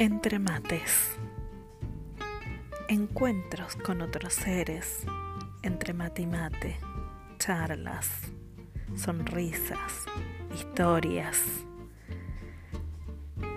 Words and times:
Entre 0.00 0.38
mates. 0.38 1.18
Encuentros 2.88 3.76
con 3.76 4.00
otros 4.00 4.32
seres. 4.32 5.04
Entre 5.62 5.92
mate 5.92 6.22
y 6.22 6.26
mate. 6.26 6.80
Charlas. 7.38 8.08
Sonrisas. 8.96 10.06
Historias. 10.54 11.38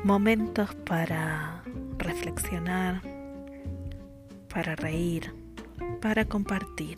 Momentos 0.03 0.75
para 0.85 1.63
reflexionar. 1.97 3.01
Para 4.53 4.75
reír. 4.75 5.33
Para 6.01 6.25
compartir. 6.25 6.97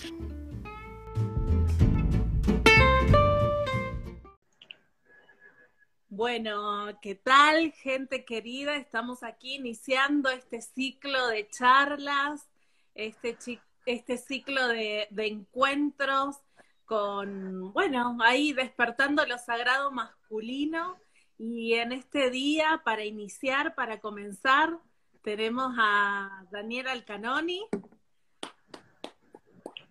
Bueno, 6.16 6.88
¿qué 7.02 7.14
tal, 7.14 7.74
gente 7.74 8.24
querida? 8.24 8.78
Estamos 8.78 9.22
aquí 9.22 9.56
iniciando 9.56 10.30
este 10.30 10.62
ciclo 10.62 11.28
de 11.28 11.46
charlas, 11.50 12.48
este, 12.94 13.38
este 13.86 14.18
ciclo 14.18 14.66
de, 14.70 15.10
encuentros 15.12 16.38
con, 16.86 17.74
bueno, 17.74 18.18
ahí 18.22 18.54
despertando 18.54 19.26
lo 19.26 19.38
sagrado 19.38 19.92
masculino. 19.92 20.96
Y 21.38 21.74
en 21.74 21.92
este 21.92 22.30
día, 22.30 22.82
para 22.86 23.04
iniciar, 23.04 23.76
para 23.76 24.00
comenzar, 24.00 24.80
tenemos 25.22 25.76
a 25.78 26.46
Daniel 26.50 26.88
Alcanoni 26.88 27.68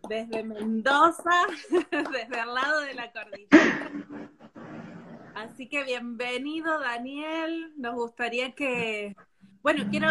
desde 0.09 0.43
Mendoza, 0.43 1.47
desde 1.91 2.41
el 2.41 2.55
lado 2.55 2.81
de 2.81 2.95
la 2.95 3.13
cordillera. 3.13 3.91
Así 5.35 5.69
que 5.69 5.83
bienvenido, 5.83 6.79
Daniel. 6.79 7.73
Nos 7.77 7.95
gustaría 7.95 8.53
que, 8.55 9.17
bueno, 9.63 9.85
quiero, 9.91 10.09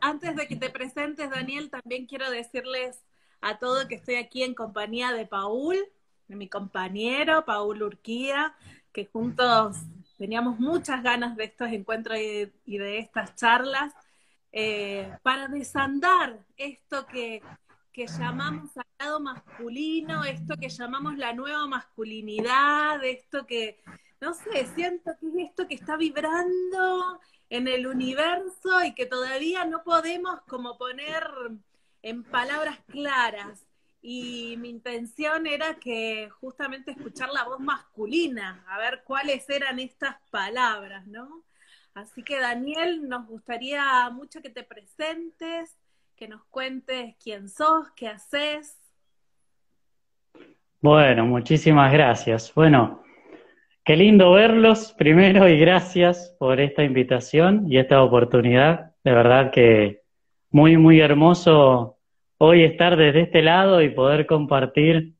antes 0.00 0.34
de 0.34 0.46
que 0.46 0.56
te 0.56 0.70
presentes, 0.70 1.30
Daniel, 1.30 1.70
también 1.70 2.06
quiero 2.06 2.30
decirles 2.30 3.04
a 3.42 3.58
todos 3.58 3.84
que 3.84 3.96
estoy 3.96 4.14
aquí 4.14 4.42
en 4.42 4.54
compañía 4.54 5.12
de 5.12 5.26
Paul, 5.26 5.76
de 6.26 6.36
mi 6.36 6.48
compañero, 6.48 7.44
Paul 7.44 7.82
Urquía, 7.82 8.54
que 8.92 9.04
juntos 9.04 9.76
teníamos 10.16 10.58
muchas 10.58 11.02
ganas 11.02 11.36
de 11.36 11.44
estos 11.44 11.68
encuentros 11.68 12.18
y, 12.18 12.78
de 12.78 12.98
estas 12.98 13.36
charlas, 13.36 13.92
eh, 14.52 15.12
para 15.22 15.48
desandar 15.48 16.46
esto 16.56 17.06
que, 17.06 17.42
que 17.92 18.06
llamamos 18.06 18.70
lado 18.98 19.20
masculino, 19.20 20.24
esto 20.24 20.56
que 20.56 20.68
llamamos 20.68 21.18
la 21.18 21.34
nueva 21.34 21.66
masculinidad, 21.66 23.02
esto 23.04 23.46
que 23.46 23.82
no 24.22 24.34
sé, 24.34 24.66
siento 24.76 25.10
que 25.18 25.26
es 25.26 25.48
esto 25.50 25.66
que 25.66 25.74
está 25.74 25.96
vibrando 25.96 27.20
en 27.50 27.66
el 27.66 27.88
universo 27.88 28.84
y 28.86 28.94
que 28.94 29.04
todavía 29.04 29.64
no 29.64 29.82
podemos 29.82 30.40
como 30.42 30.78
poner 30.78 31.24
en 32.02 32.22
palabras 32.22 32.78
claras. 32.86 33.66
Y 34.00 34.56
mi 34.58 34.70
intención 34.70 35.48
era 35.48 35.74
que 35.74 36.30
justamente 36.40 36.92
escuchar 36.92 37.30
la 37.30 37.42
voz 37.42 37.58
masculina, 37.58 38.64
a 38.68 38.78
ver 38.78 39.02
cuáles 39.04 39.50
eran 39.50 39.80
estas 39.80 40.14
palabras, 40.30 41.04
¿no? 41.08 41.42
Así 41.92 42.22
que 42.22 42.38
Daniel, 42.38 43.08
nos 43.08 43.26
gustaría 43.26 44.08
mucho 44.10 44.40
que 44.40 44.50
te 44.50 44.62
presentes, 44.62 45.76
que 46.14 46.28
nos 46.28 46.44
cuentes 46.44 47.16
quién 47.20 47.48
sos, 47.48 47.90
qué 47.96 48.06
haces. 48.06 48.78
Bueno, 50.80 51.26
muchísimas 51.26 51.92
gracias. 51.92 52.54
Bueno, 52.54 53.02
Qué 53.84 53.96
lindo 53.96 54.30
verlos 54.30 54.94
primero 54.96 55.48
y 55.48 55.58
gracias 55.58 56.36
por 56.38 56.60
esta 56.60 56.84
invitación 56.84 57.66
y 57.68 57.78
esta 57.78 58.00
oportunidad. 58.04 58.92
De 59.02 59.10
verdad 59.10 59.50
que 59.50 60.02
muy, 60.50 60.76
muy 60.76 61.00
hermoso 61.00 61.96
hoy 62.38 62.62
estar 62.62 62.96
desde 62.96 63.22
este 63.22 63.42
lado 63.42 63.82
y 63.82 63.90
poder 63.90 64.26
compartir 64.26 65.14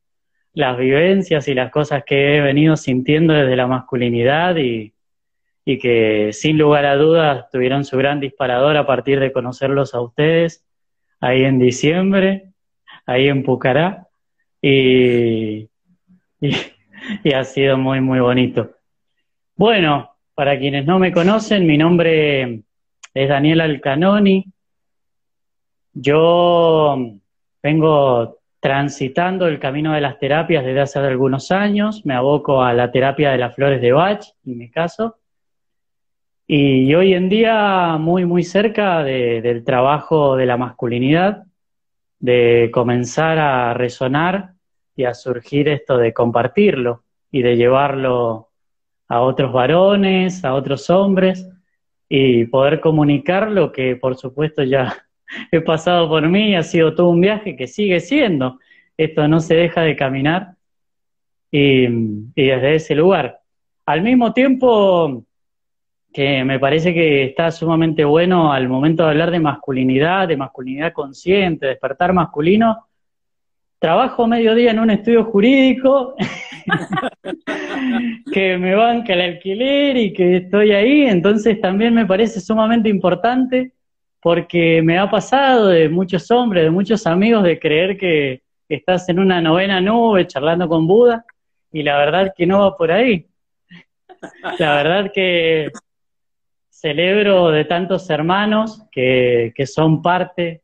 las 0.55 0.79
vivencias 0.79 1.49
y 1.49 1.55
las 1.55 1.73
cosas 1.73 2.05
que 2.07 2.37
he 2.37 2.41
venido 2.41 2.77
sintiendo 2.77 3.35
desde 3.35 3.57
la 3.57 3.67
masculinidad 3.67 4.55
y, 4.55 4.95
y 5.65 5.79
que 5.79 6.33
sin 6.33 6.57
lugar 6.57 6.85
a 6.87 6.95
dudas 6.95 7.51
tuvieron 7.51 7.85
su 7.85 7.97
gran 7.97 8.21
disparador 8.21 8.77
a 8.77 8.87
partir 8.87 9.19
de 9.19 9.33
conocerlos 9.33 9.93
a 9.93 10.01
ustedes 10.01 10.65
ahí 11.21 11.43
en 11.43 11.59
diciembre, 11.59 12.53
ahí 13.07 13.27
en 13.27 13.43
Pucará. 13.43 14.07
Y, 14.61 15.69
y, 16.41 16.51
y 17.25 17.33
ha 17.33 17.45
sido 17.45 17.77
muy, 17.79 18.01
muy 18.01 18.21
bonito. 18.21 18.71
Bueno, 19.57 20.17
para 20.35 20.59
quienes 20.59 20.87
no 20.87 20.99
me 20.99 21.13
conocen, 21.13 21.67
mi 21.67 21.77
nombre 21.79 22.63
es 23.15 23.29
Daniel 23.29 23.61
Alcanoni. 23.61 24.45
Yo 25.93 26.97
vengo 27.63 28.39
transitando 28.61 29.47
el 29.47 29.59
camino 29.59 29.93
de 29.93 30.01
las 30.01 30.19
terapias 30.19 30.65
desde 30.65 30.81
hace 30.81 30.99
algunos 31.01 31.51
años, 31.51 32.07
me 32.07 32.15
aboco 32.15 32.63
a 32.63 32.73
la 32.73 32.93
terapia 32.93 33.33
de 33.33 33.39
las 33.39 33.55
flores 33.55 33.81
de 33.81 33.93
Bach, 33.93 34.25
en 34.47 34.57
mi 34.57 34.71
caso, 34.71 35.17
y 36.47 36.95
hoy 36.95 37.15
en 37.15 37.29
día 37.29 37.97
muy, 37.99 38.25
muy 38.25 38.45
cerca 38.45 39.03
del 39.03 39.65
trabajo 39.65 40.37
de 40.37 40.47
la 40.47 40.57
masculinidad, 40.57 41.45
de 42.21 42.71
comenzar 42.73 43.39
a 43.39 43.75
resonar 43.75 44.52
y 44.97 45.05
a 45.05 45.15
surgir 45.15 45.69
esto 45.69 45.97
de 45.99 46.13
compartirlo 46.13 47.05
y 47.31 47.43
de 47.43 47.57
llevarlo 47.57 48.51
a 49.09 49.21
otros 49.21 49.53
varones, 49.53 50.45
a 50.45 50.55
otros 50.55 50.89
hombres 50.91 51.49
y 52.09 52.45
poder 52.47 52.81
comunicar 52.81 53.51
lo 53.51 53.73
que 53.73 53.97
por 53.97 54.17
supuesto 54.17 54.63
ya 54.63 55.07
he 55.53 55.61
pasado 55.61 56.09
por 56.09 56.29
mí, 56.29 56.55
ha 56.57 56.63
sido 56.63 56.95
todo 56.95 57.09
un 57.09 57.21
viaje 57.21 57.57
que 57.57 57.67
sigue 57.67 58.01
siendo. 58.01 58.59
Esto 58.97 59.27
no 59.29 59.41
se 59.41 59.55
deja 59.55 59.83
de 59.83 59.97
caminar 59.97 60.55
y, 61.51 61.87
y 61.87 62.47
desde 62.47 62.75
ese 62.75 62.95
lugar. 62.95 63.41
Al 63.87 64.03
mismo 64.03 64.33
tiempo 64.33 65.25
que 66.13 66.45
me 66.45 66.59
parece 66.59 66.93
que 66.93 67.25
está 67.25 67.51
sumamente 67.51 68.05
bueno 68.05 68.53
al 68.53 68.69
momento 68.69 69.03
de 69.03 69.11
hablar 69.11 69.31
de 69.31 69.41
masculinidad, 69.41 70.29
de 70.29 70.37
masculinidad 70.37 70.93
consciente, 70.93 71.67
despertar 71.67 72.13
masculino, 72.13 72.87
trabajo 73.83 74.29
mediodía 74.29 74.71
en 74.71 74.79
un 74.79 74.91
estudio 74.91 75.25
jurídico, 75.25 76.15
que 78.33 78.57
me 78.57 78.77
banca 78.77 79.13
el 79.13 79.21
alquiler 79.23 79.97
y 79.97 80.13
que 80.13 80.37
estoy 80.37 80.71
ahí, 80.71 81.03
entonces 81.07 81.61
también 81.61 81.93
me 81.93 82.07
parece 82.07 82.41
sumamente 82.41 82.89
importante 82.89 83.73
porque 84.21 84.81
me 84.83 84.99
ha 84.99 85.11
pasado 85.11 85.67
de 85.67 85.89
muchos 85.89 86.31
hombres, 86.31 86.63
de 86.63 86.71
muchos 86.71 87.09
amigos, 87.09 87.43
de 87.43 87.59
creer 87.59 87.99
que 87.99 88.43
estás 88.69 89.09
en 89.09 89.19
una 89.19 89.41
novena 89.41 89.81
nube 89.81 90.29
charlando 90.29 90.69
con 90.69 90.87
Buda 90.87 91.25
y 91.73 91.83
la 91.83 91.99
verdad 91.99 92.33
que 92.37 92.47
no 92.47 92.61
va 92.61 92.77
por 92.77 92.93
ahí. 92.93 93.27
La 94.61 94.77
verdad 94.77 95.11
que 95.13 95.73
celebro 96.71 97.51
de 97.51 97.65
tantos 97.65 98.09
hermanos 98.11 98.87
que, 98.93 99.53
que 99.57 99.67
son 99.67 100.03
parte 100.03 100.62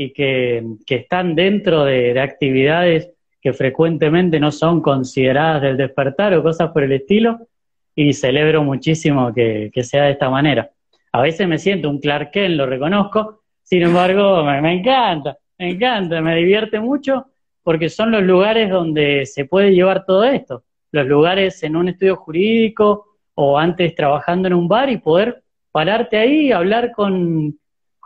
y 0.00 0.12
que, 0.12 0.64
están 0.86 1.34
dentro 1.34 1.84
de, 1.84 2.20
actividades 2.20 3.10
que 3.42 3.52
frecuentemente 3.52 4.38
no 4.38 4.52
son 4.52 4.80
consideradas 4.80 5.60
del 5.62 5.76
despertar 5.76 6.34
o 6.34 6.42
cosas 6.44 6.70
por 6.70 6.84
el 6.84 6.92
estilo, 6.92 7.48
y 7.96 8.12
celebro 8.12 8.62
muchísimo 8.62 9.34
que, 9.34 9.72
sea 9.82 10.04
de 10.04 10.12
esta 10.12 10.30
manera. 10.30 10.70
A 11.10 11.20
veces 11.20 11.48
me 11.48 11.58
siento 11.58 11.90
un 11.90 11.98
Clark 11.98 12.30
lo 12.32 12.66
reconozco, 12.66 13.42
sin 13.64 13.82
embargo, 13.82 14.44
me, 14.44 14.72
encanta, 14.72 15.36
me 15.58 15.70
encanta, 15.70 16.20
me 16.20 16.36
divierte 16.36 16.78
mucho, 16.78 17.26
porque 17.64 17.88
son 17.88 18.12
los 18.12 18.22
lugares 18.22 18.70
donde 18.70 19.26
se 19.26 19.46
puede 19.46 19.72
llevar 19.72 20.04
todo 20.06 20.22
esto, 20.22 20.62
los 20.92 21.08
lugares 21.08 21.60
en 21.64 21.74
un 21.74 21.88
estudio 21.88 22.14
jurídico 22.14 23.16
o 23.34 23.58
antes 23.58 23.96
trabajando 23.96 24.46
en 24.46 24.54
un 24.54 24.68
bar 24.68 24.90
y 24.90 24.98
poder 24.98 25.42
pararte 25.72 26.18
ahí 26.18 26.46
y 26.46 26.52
hablar 26.52 26.92
con, 26.92 27.58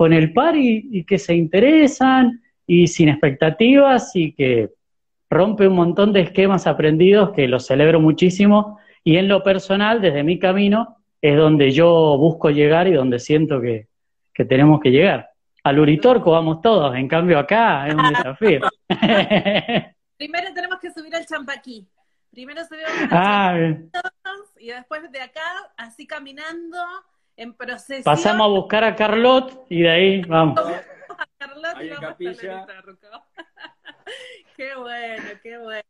con 0.02 0.12
el 0.12 0.32
par 0.32 0.56
y, 0.56 1.04
que 1.04 1.16
se 1.16 1.32
interesan 1.32 2.43
y 2.66 2.88
sin 2.88 3.08
expectativas 3.08 4.10
y 4.16 4.32
que 4.32 4.70
rompe 5.31 5.69
un 5.69 5.76
montón 5.76 6.12
de 6.12 6.22
esquemas 6.22 6.66
aprendidos 6.66 7.31
que 7.31 7.46
los 7.46 7.69
celebro 7.69 8.00
muchísimo 8.00 8.81
y 9.04 9.16
en 9.16 9.28
lo 9.28 9.44
personal, 9.44 10.00
desde 10.00 10.25
mi 10.25 10.40
camino, 10.40 10.96
es 11.20 11.37
donde 11.37 11.70
yo 11.70 12.19
busco 12.19 12.50
llegar 12.50 12.88
y 12.88 12.94
donde 12.94 13.20
siento 13.20 13.60
que, 13.60 13.87
tenemos 14.34 14.81
que 14.81 14.90
llegar. 14.90 15.31
Al 15.62 15.78
Uritorco 15.78 16.32
vamos 16.32 16.60
todos, 16.60 16.96
en 16.96 17.06
cambio 17.06 17.38
acá 17.38 17.87
es 17.87 17.94
un 17.94 18.08
desafío. 18.08 18.60
Primero 20.19 20.52
tenemos 20.52 20.81
que 20.81 20.90
subir 20.90 21.14
al 21.14 21.26
champaquí. 21.26 21.87
Primero 22.32 22.64
subimos 22.64 22.90
al 23.02 23.08
ah, 23.12 23.56
y 24.58 24.66
después 24.66 25.12
de 25.12 25.20
acá, 25.20 25.44
así 25.76 26.08
caminando, 26.08 26.78
en 27.37 27.55
proceso. 27.55 28.05
Pasamos 28.05 28.46
a 28.46 28.49
buscar 28.49 28.84
a 28.84 28.94
Carlot 28.94 29.67
y 29.69 29.82
de 29.82 29.90
ahí 29.90 30.23
vamos. 30.23 30.58
a 30.58 30.84
Carlot 31.38 31.82
y 31.82 31.88
vamos 31.90 32.17
qué 34.56 34.75
bueno, 34.76 35.25
qué 35.43 35.58
bueno. 35.58 35.82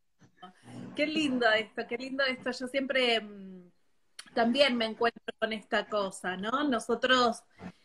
Qué 0.95 1.07
lindo 1.07 1.51
esto, 1.51 1.83
qué 1.89 1.97
lindo 1.97 2.25
esto. 2.25 2.51
Yo 2.51 2.67
siempre 2.67 3.21
mm, 3.21 3.71
también 4.35 4.77
me 4.77 4.87
encuentro 4.87 5.23
con 5.39 5.53
esta 5.53 5.89
cosa, 5.89 6.37
¿no? 6.37 6.65
Nosotros 6.65 7.43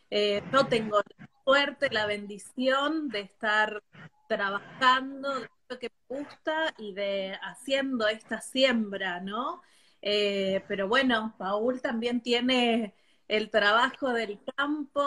Eh, 0.09 0.41
yo 0.53 0.65
tengo 0.67 0.99
la 1.17 1.29
suerte, 1.43 1.89
la 1.91 2.05
bendición 2.05 3.09
de 3.09 3.19
estar 3.21 3.83
trabajando 4.27 5.41
de 5.41 5.49
lo 5.69 5.79
que 5.79 5.89
me 5.89 6.17
gusta 6.19 6.73
y 6.77 6.93
de 6.93 7.37
haciendo 7.41 8.07
esta 8.07 8.39
siembra, 8.41 9.19
¿no? 9.19 9.61
Eh, 10.01 10.63
pero 10.67 10.87
bueno, 10.87 11.35
Paul 11.37 11.81
también 11.81 12.21
tiene 12.21 12.95
el 13.27 13.49
trabajo 13.49 14.13
del 14.13 14.39
campo, 14.55 15.03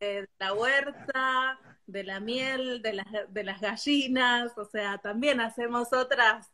de, 0.00 0.28
la 0.38 0.52
huerta, 0.54 1.58
de 1.86 2.04
la 2.04 2.20
miel, 2.20 2.82
de 2.82 2.94
las, 2.94 3.06
de 3.28 3.44
las 3.44 3.60
gallinas, 3.60 4.56
o 4.58 4.64
sea, 4.64 4.98
también 4.98 5.40
hacemos 5.40 5.92
otras, 5.92 6.50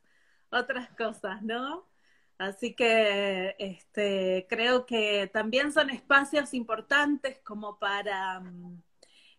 otras 0.51 0.91
cosas, 0.91 1.43
¿no? 1.43 1.87
Así 2.39 2.75
que 2.75 3.55
este, 3.59 4.47
creo 4.49 4.87
que 4.87 5.31
también 5.33 5.73
son 5.73 5.91
espacios 5.91 6.53
importantes 6.53 7.39
como 7.41 7.79
para 7.79 8.41
mm, 8.41 8.83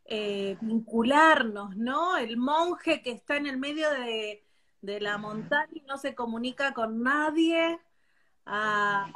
eh, 0.05 0.57
vincularnos, 0.61 1.75
¿no? 1.75 2.17
El 2.17 2.37
monje 2.37 3.01
que 3.01 3.11
está 3.11 3.37
en 3.37 3.47
el 3.47 3.57
medio 3.57 3.89
de, 3.91 4.45
de 4.81 5.01
la 5.01 5.17
montaña 5.17 5.71
y 5.73 5.81
no 5.81 5.97
se 5.97 6.15
comunica 6.15 6.73
con 6.73 7.03
nadie, 7.03 7.79
a, 8.45 9.11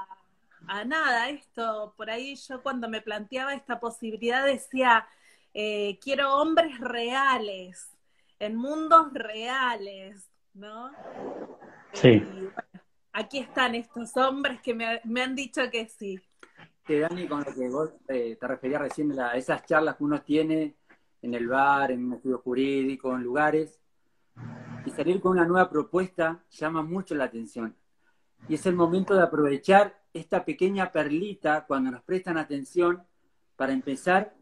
nada, 0.86 1.30
esto, 1.30 1.94
por 1.98 2.10
ahí 2.10 2.36
yo 2.36 2.62
cuando 2.62 2.90
me 2.90 3.02
planteaba 3.02 3.54
esta 3.54 3.80
posibilidad 3.80 4.46
decía, 4.46 5.08
eh, 5.54 5.98
quiero 6.02 6.36
hombres 6.36 6.80
reales, 6.80 7.92
en 8.40 8.56
mundos 8.56 9.12
reales, 9.14 10.30
¿no? 10.54 10.92
Sí. 11.94 12.24
aquí 13.12 13.40
están 13.40 13.76
estos 13.76 14.16
hombres 14.16 14.62
que 14.62 14.74
me, 14.74 15.22
han 15.22 15.36
dicho 15.36 15.62
que 15.72 15.88
sí. 15.88 16.20
Que 16.86 17.00
Dani, 17.00 17.28
con 17.28 17.44
lo 17.44 17.54
que 17.54 17.68
vos 17.68 17.92
eh, 18.08 18.38
te 18.40 18.48
referías 18.48 18.82
recién 18.82 19.20
a 19.20 19.36
esas 19.36 19.66
charlas 19.66 19.96
que 19.96 20.04
uno 20.04 20.22
tiene 20.22 20.76
en 21.22 21.34
el 21.34 21.48
bar, 21.48 21.92
en 21.92 22.06
un 22.06 22.14
estudio 22.14 22.40
jurídico, 22.40 23.14
en 23.16 23.24
lugares, 23.24 23.80
y 24.86 24.92
salir 24.92 25.20
con 25.20 25.34
una 25.34 25.46
nueva 25.46 25.70
propuesta 25.70 26.44
llama 26.52 26.82
mucho 26.82 27.16
la 27.16 27.26
atención. 27.26 27.76
Y 28.48 28.56
es 28.56 28.66
el 28.66 28.76
momento 28.76 29.16
de 29.16 29.24
aprovechar 29.24 29.99
esta 30.14 30.44
pequeña 30.44 30.92
perlita 30.92 31.66
cuando 31.66 31.92
nos 31.92 32.04
prestan 32.04 32.38
atención 32.38 33.04
para 33.56 33.74
empezar 33.74 34.36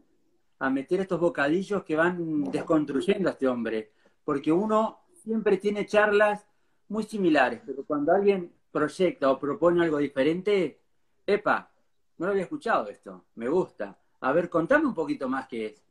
a 0.58 0.70
meter 0.70 1.00
estos 1.00 1.20
bocadillos 1.20 1.84
que 1.84 1.96
van 1.96 2.44
desconstruyendo 2.44 3.28
a 3.28 3.32
este 3.32 3.48
hombre. 3.48 3.92
Porque 4.24 4.52
uno 4.52 5.00
siempre 5.22 5.56
tiene 5.58 5.86
charlas 5.86 6.46
muy 6.88 7.04
similares, 7.04 7.60
pero 7.64 7.84
cuando 7.84 8.12
alguien 8.12 8.52
proyecta 8.72 9.30
o 9.30 9.38
propone 9.38 9.82
algo 9.82 9.98
diferente, 9.98 10.80
epa, 11.26 11.70
no 12.18 12.26
lo 12.26 12.32
había 12.32 12.44
escuchado 12.44 12.88
esto, 12.88 13.24
me 13.36 13.48
gusta. 13.48 13.98
A 14.20 14.32
ver, 14.32 14.48
contame 14.48 14.86
un 14.86 14.94
poquito 14.94 15.28
más 15.28 15.46
qué 15.48 15.66
es. 15.66 15.82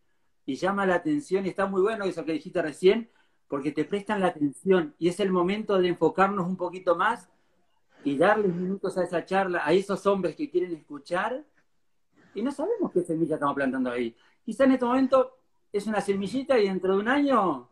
Y 0.46 0.56
llama 0.56 0.86
la 0.86 0.96
atención 0.96 1.46
y 1.46 1.50
está 1.50 1.66
muy 1.66 1.82
bueno 1.82 2.06
eso 2.06 2.26
que 2.26 2.34
dijiste 2.34 2.62
recién, 2.62 3.10
porque 3.48 3.72
te 3.72 3.86
prestan 3.86 4.22
la 4.22 4.28
atención 4.28 4.94
y 5.00 5.08
es 5.08 5.20
el 5.20 5.32
momento 5.32 5.78
de 5.78 5.88
enfocarnos 5.88 6.48
un 6.48 6.58
poquito 6.58 6.96
más 6.96 7.30
y 8.08 8.18
darles 8.18 8.56
minutos 8.56 8.98
a 8.98 9.04
esa 9.04 9.26
charla, 9.26 9.62
a 9.66 9.74
esos 9.74 10.06
hombres 10.08 10.34
que 10.34 10.50
quieren 10.50 10.74
escuchar, 10.74 11.44
y 12.34 12.42
no 12.42 12.54
sabemos 12.54 12.90
qué 12.94 13.02
semilla 13.02 13.36
estamos 13.36 13.56
plantando 13.56 13.92
ahí. 13.92 14.16
Quizá 14.46 14.64
en 14.64 14.72
este 14.72 14.86
momento 14.86 15.40
es 15.74 15.86
una 15.88 16.00
semillita 16.00 16.58
y 16.58 16.70
dentro 16.70 16.94
de 16.94 17.00
un 17.02 17.10
año... 17.10 17.70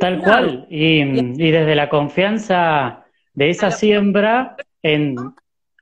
Tal 0.00 0.20
cual, 0.22 0.66
y, 0.68 1.02
y 1.02 1.50
desde 1.52 1.76
la 1.76 1.88
confianza 1.88 3.04
de 3.32 3.50
esa 3.50 3.70
siembra 3.70 4.56
en, 4.82 5.14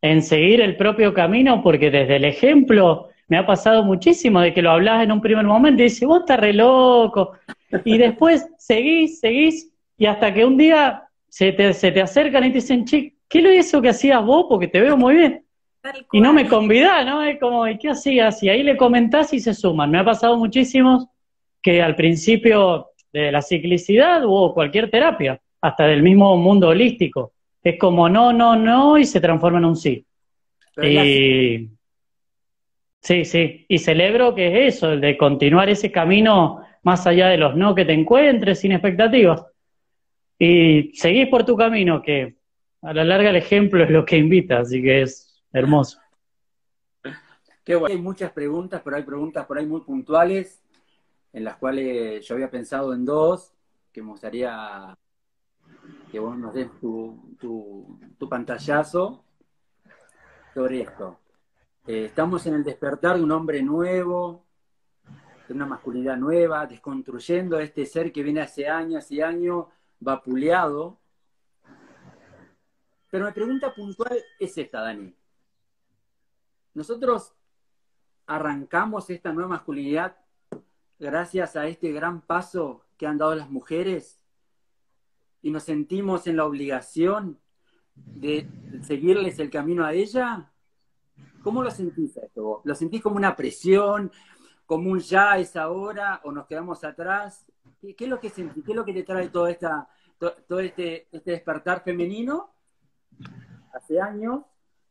en 0.03 0.23
seguir 0.23 0.61
el 0.61 0.77
propio 0.77 1.15
camino, 1.15 1.63
porque 1.63 1.91
desde 1.91 2.17
el 2.17 2.27
ejemplo 2.27 3.09
me 3.29 3.39
ha 3.39 3.47
pasado 3.47 3.85
muchísimo 3.85 4.41
de 4.41 4.53
que 4.53 4.61
lo 4.61 4.73
hablas 4.73 5.03
en 5.03 5.13
un 5.13 5.23
primer 5.23 5.47
momento 5.47 5.81
y 5.81 5.85
dices, 5.85 6.07
vos 6.07 6.21
estás 6.21 6.39
re 6.39 6.53
loco, 6.53 7.33
y 7.85 7.97
después 7.97 8.47
seguís, 8.59 9.19
seguís, 9.19 9.73
y 9.97 10.05
hasta 10.05 10.35
que 10.35 10.45
un 10.45 10.59
día 10.59 11.07
se 11.31 11.53
te, 11.53 11.73
se 11.73 11.93
te 11.93 12.03
acercan 12.03 12.45
y 12.45 12.49
te 12.49 12.55
dicen, 12.55 12.85
che, 12.85 13.15
¿qué 13.29 13.41
lo 13.41 13.53
hizo 13.53 13.81
que 13.81 13.91
hacías 13.91 14.23
vos? 14.23 14.47
Porque 14.49 14.69
te 14.69 14.81
veo 14.81 14.97
muy 14.97 15.15
bien. 15.15 15.45
Y 16.13 16.21
no 16.21 16.33
me 16.33 16.47
convidás, 16.47 17.07
¿no? 17.07 17.23
Es 17.23 17.39
como, 17.39 17.67
¿y 17.67 17.79
qué 17.79 17.89
hacías? 17.91 18.43
Y 18.43 18.51
ahí 18.51 18.63
le 18.63 18.77
comentás 18.77 19.33
y 19.33 19.41
se 19.41 19.55
suman. 19.55 19.91
Me 19.91 19.99
ha 19.99 20.05
pasado 20.05 20.37
muchísimo 20.37 21.11
que 21.63 21.81
al 21.81 21.95
principio 21.97 22.89
de 23.13 23.33
la 23.33 23.41
ciclicidad 23.41 24.23
o 24.27 24.53
cualquier 24.53 24.91
terapia, 24.91 25.41
hasta 25.63 25.87
del 25.87 26.03
mismo 26.03 26.37
mundo 26.37 26.69
holístico, 26.69 27.33
es 27.63 27.79
como 27.79 28.09
no, 28.09 28.33
no, 28.33 28.57
no, 28.57 28.99
y 28.99 29.05
se 29.05 29.21
transforma 29.21 29.59
en 29.59 29.65
un 29.65 29.77
sí. 29.77 30.05
Y, 30.83 31.69
sí, 33.01 33.25
sí, 33.25 33.67
y 33.69 33.79
celebro 33.79 34.35
que 34.35 34.67
es 34.67 34.75
eso, 34.75 34.93
el 34.93 35.01
de 35.01 35.17
continuar 35.17 35.69
ese 35.69 35.93
camino 35.93 36.63
más 36.83 37.07
allá 37.07 37.29
de 37.29 37.37
los 37.37 37.57
no 37.57 37.75
que 37.75 37.85
te 37.85 37.93
encuentres, 37.93 38.61
sin 38.61 38.73
expectativas 38.73 39.45
y 40.43 40.93
seguís 40.95 41.29
por 41.29 41.45
tu 41.45 41.55
camino, 41.55 42.01
que 42.01 42.35
a 42.81 42.95
la 42.95 43.05
larga 43.05 43.29
el 43.29 43.37
ejemplo 43.37 43.85
es 43.85 43.91
lo 43.91 44.07
que 44.07 44.17
invita, 44.17 44.61
así 44.61 44.83
que 44.83 45.03
es 45.03 45.39
hermoso. 45.53 46.01
Qué 47.63 47.77
bueno. 47.77 47.95
Hay 47.95 48.01
muchas 48.01 48.33
preguntas, 48.33 48.81
pero 48.83 48.97
hay 48.97 49.03
preguntas 49.03 49.45
por 49.45 49.59
ahí 49.59 49.67
muy 49.67 49.83
puntuales, 49.83 50.63
en 51.35 51.45
las 51.45 51.59
cuales 51.59 52.27
yo 52.27 52.37
había 52.37 52.51
pensado 52.51 52.95
en 52.95 53.05
dos, 53.05 53.53
que 53.93 54.01
me 54.01 54.13
gustaría 54.13 54.97
que 56.11 56.19
vos 56.19 56.39
nos 56.39 56.55
des 56.55 56.71
tu, 56.81 57.37
tu, 57.39 58.29
pantallazo 58.31 59.23
sobre 60.55 60.81
esto. 60.81 61.19
Eh, 61.87 62.07
estamos 62.07 62.47
en 62.47 62.55
el 62.55 62.65
despertar 62.65 63.19
de 63.19 63.25
un 63.25 63.31
hombre 63.31 63.63
nuevo, 63.63 64.47
de 65.47 65.53
una 65.53 65.67
masculinidad 65.67 66.17
nueva, 66.17 66.67
desconstruyendo 66.67 67.61
este 67.61 67.85
ser 67.85 68.11
que 68.11 68.23
viene 68.23 68.41
hace 68.41 68.67
años 68.67 69.11
y 69.11 69.21
años 69.21 69.67
vapuleado. 70.01 70.99
Pero 73.11 73.27
mi 73.27 73.33
pregunta 73.33 73.75
puntual 73.75 74.19
es 74.39 74.59
esta, 74.59 74.81
Dani. 74.81 75.15
Nosotros 76.75 77.35
arrancamos 78.27 79.11
esta 79.11 79.33
nueva 79.33 79.49
masculinidad 79.51 80.17
gracias 80.99 81.57
a 81.57 81.67
este 81.67 81.91
gran 81.93 82.21
paso 82.21 82.85
que 82.97 83.07
han 83.07 83.19
dado 83.19 83.35
las 83.35 83.51
mujeres 83.51 84.23
y 85.43 85.51
nos 85.51 85.65
sentimos 85.65 86.27
en 86.27 86.37
la 86.37 86.45
obligación 86.45 87.41
de 87.95 88.49
seguirles 88.83 89.39
el 89.39 89.51
camino 89.51 89.85
a 89.85 89.93
ella. 89.93 90.53
¿Cómo 91.43 91.63
lo 91.63 91.71
sentís 91.71 92.17
esto? 92.17 92.61
¿Lo 92.65 92.75
sentís 92.75 93.03
como 93.03 93.17
una 93.17 93.35
presión, 93.35 94.13
como 94.67 94.91
un 94.91 95.01
ya 95.01 95.39
es 95.39 95.57
ahora 95.57 96.21
o 96.25 96.31
nos 96.31 96.47
quedamos 96.47 96.85
atrás? 96.85 97.47
¿Qué, 97.81 97.97
es 97.99 98.09
lo 98.09 98.21
que 98.21 98.29
sentís? 98.29 98.63
¿Qué 98.63 98.73
es 98.73 98.77
lo 98.77 98.85
que 98.85 98.93
te 98.93 99.03
trae 99.03 99.29
todo, 99.29 99.47
esta, 99.47 99.89
todo 100.21 100.61
este, 100.61 101.09
este 101.11 101.31
despertar 101.31 101.83
femenino 101.83 102.51
hace 103.73 104.01
años 104.01 104.43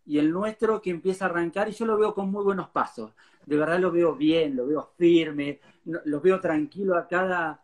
y 0.06 0.18
el 0.18 0.32
nuestro 0.32 0.82
que 0.82 0.90
empieza 0.90 1.26
a 1.26 1.30
arrancar 1.30 1.70
y 1.70 1.74
yo 1.74 1.86
lo 1.86 1.98
veo 1.98 2.14
con 2.16 2.32
muy 2.32 2.44
buenos 2.44 2.70
pasos. 2.70 3.14
De 3.46 3.56
verdad 3.56 3.80
lo 3.80 3.92
veo 3.92 4.16
bien, 4.16 4.56
lo 4.56 4.66
veo 4.66 4.92
firme, 4.98 5.60
lo 5.86 6.20
veo 6.20 6.40
tranquilo 6.40 6.98
a 6.98 7.08
cada 7.08 7.64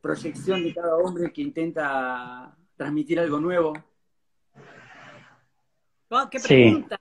proyección 0.00 0.62
de 0.62 0.72
cada 0.72 0.96
hombre 0.96 1.32
que 1.32 1.42
intenta 1.42 2.56
transmitir 2.76 3.18
algo 3.18 3.40
nuevo. 3.40 3.72
¡Qué 6.30 6.40
pregunta! 6.40 7.00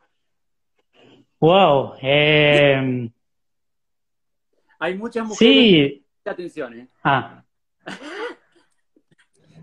Wow. 1.39 1.93
Eh, 2.01 3.11
Hay 4.79 4.97
muchas 4.97 5.25
mujeres. 5.25 5.37
Sí. 5.37 6.05
Atención, 6.25 6.79
¿eh? 6.79 6.87
Ah. 7.03 7.43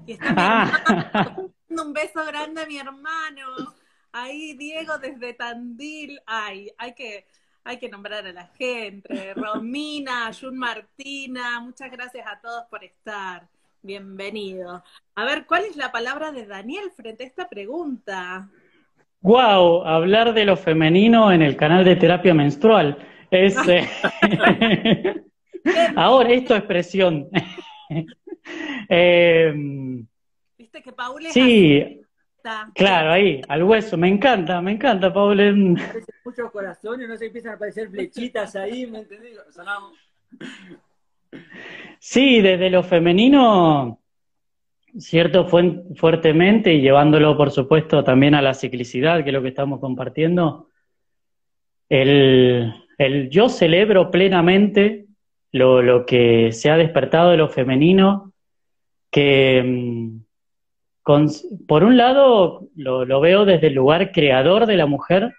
Y 0.07 0.13
está 0.13 0.35
ah. 0.37 1.37
un 1.69 1.93
beso 1.93 2.25
grande 2.27 2.63
a 2.63 2.67
mi 2.67 2.79
hermano. 2.79 3.75
Ahí, 4.13 4.55
Diego, 4.55 4.99
desde 4.99 5.35
Tandil. 5.35 6.21
Ay, 6.27 6.71
hay 6.79 6.95
que, 6.95 7.27
hay 7.65 7.79
que 7.79 7.89
nombrar 7.89 8.25
a 8.25 8.33
la 8.33 8.47
gente. 8.57 9.35
Romina, 9.35 10.31
Jun 10.39 10.57
Martina, 10.57 11.61
muchas 11.61 11.91
gracias 11.91 12.25
a 12.27 12.41
todos 12.41 12.65
por 12.71 12.85
estar. 12.85 13.49
Bienvenido. 13.83 14.85
A 15.17 15.25
ver, 15.25 15.45
¿cuál 15.45 15.65
es 15.65 15.77
la 15.77 15.91
palabra 15.91 16.31
de 16.31 16.47
Daniel 16.47 16.91
frente 16.95 17.25
a 17.25 17.27
esta 17.27 17.49
pregunta? 17.49 18.49
Wow, 19.23 19.85
hablar 19.85 20.35
de 20.35 20.45
lo 20.45 20.57
femenino 20.57 21.33
en 21.33 21.43
el 21.43 21.57
canal 21.57 21.85
de 21.85 21.97
terapia 21.97 22.33
menstrual. 22.33 22.97
Es, 23.31 23.57
eh, 23.67 23.89
Ahora, 25.97 26.31
esto 26.31 26.55
es 26.55 26.63
presión. 26.63 27.29
Em, 28.88 30.07
Viste 30.59 30.83
que 30.83 30.93
Paul 30.93 31.23
Sí, 31.31 32.00
claro, 32.75 33.12
ahí, 33.12 33.41
al 33.49 33.62
hueso. 33.65 33.97
Me 33.97 34.09
encanta, 34.09 34.61
me 34.61 34.73
encanta, 34.73 35.12
Paul. 35.12 35.76
Muchos 36.25 36.50
corazones, 36.50 37.09
no 37.09 37.17
se 37.17 37.26
empiezan 37.26 37.53
a 37.53 37.55
aparecer 37.57 37.91
flechitas 37.91 38.57
ahí, 38.57 38.87
¿me 38.87 39.00
entendés? 39.00 39.38
Sí, 41.99 42.41
desde 42.41 42.71
lo 42.71 42.83
femenino, 42.83 44.00
cierto, 44.99 45.47
fuertemente 45.49 46.73
y 46.73 46.81
llevándolo, 46.81 47.37
por 47.37 47.50
supuesto, 47.50 48.05
también 48.05 48.35
a 48.35 48.43
la 48.43 48.55
ciclicidad, 48.55 49.23
que 49.23 49.31
es 49.31 49.35
lo 49.35 49.43
que 49.43 49.49
estamos 49.49 49.81
compartiendo, 49.81 50.69
el, 51.88 52.73
el 52.99 53.31
yo 53.31 53.49
celebro 53.49 54.11
plenamente 54.11 55.07
lo, 55.53 56.05
que 56.07 56.53
se 56.53 56.71
ha 56.71 56.76
despertado 56.76 57.31
de 57.31 57.37
lo 57.37 57.49
femenino, 57.49 58.33
que 59.17 59.63
mm, 59.65 60.19
por 61.67 61.85
un 61.85 61.97
lado 61.97 62.69
lo, 62.77 63.21
veo 63.23 63.47
desde 63.47 63.69
el 63.69 63.73
lugar 63.73 64.13
creador 64.13 64.67
de 64.67 64.77
la 64.77 64.85
mujer, 64.85 65.33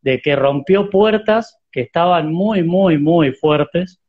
de 0.00 0.22
que 0.22 0.34
rompió 0.34 0.88
puertas 0.88 1.60
que 1.70 1.82
estaban 1.82 2.32
muy, 2.32 2.62
muy, 2.62 2.96
muy 2.96 3.32
fuertes, 3.32 4.00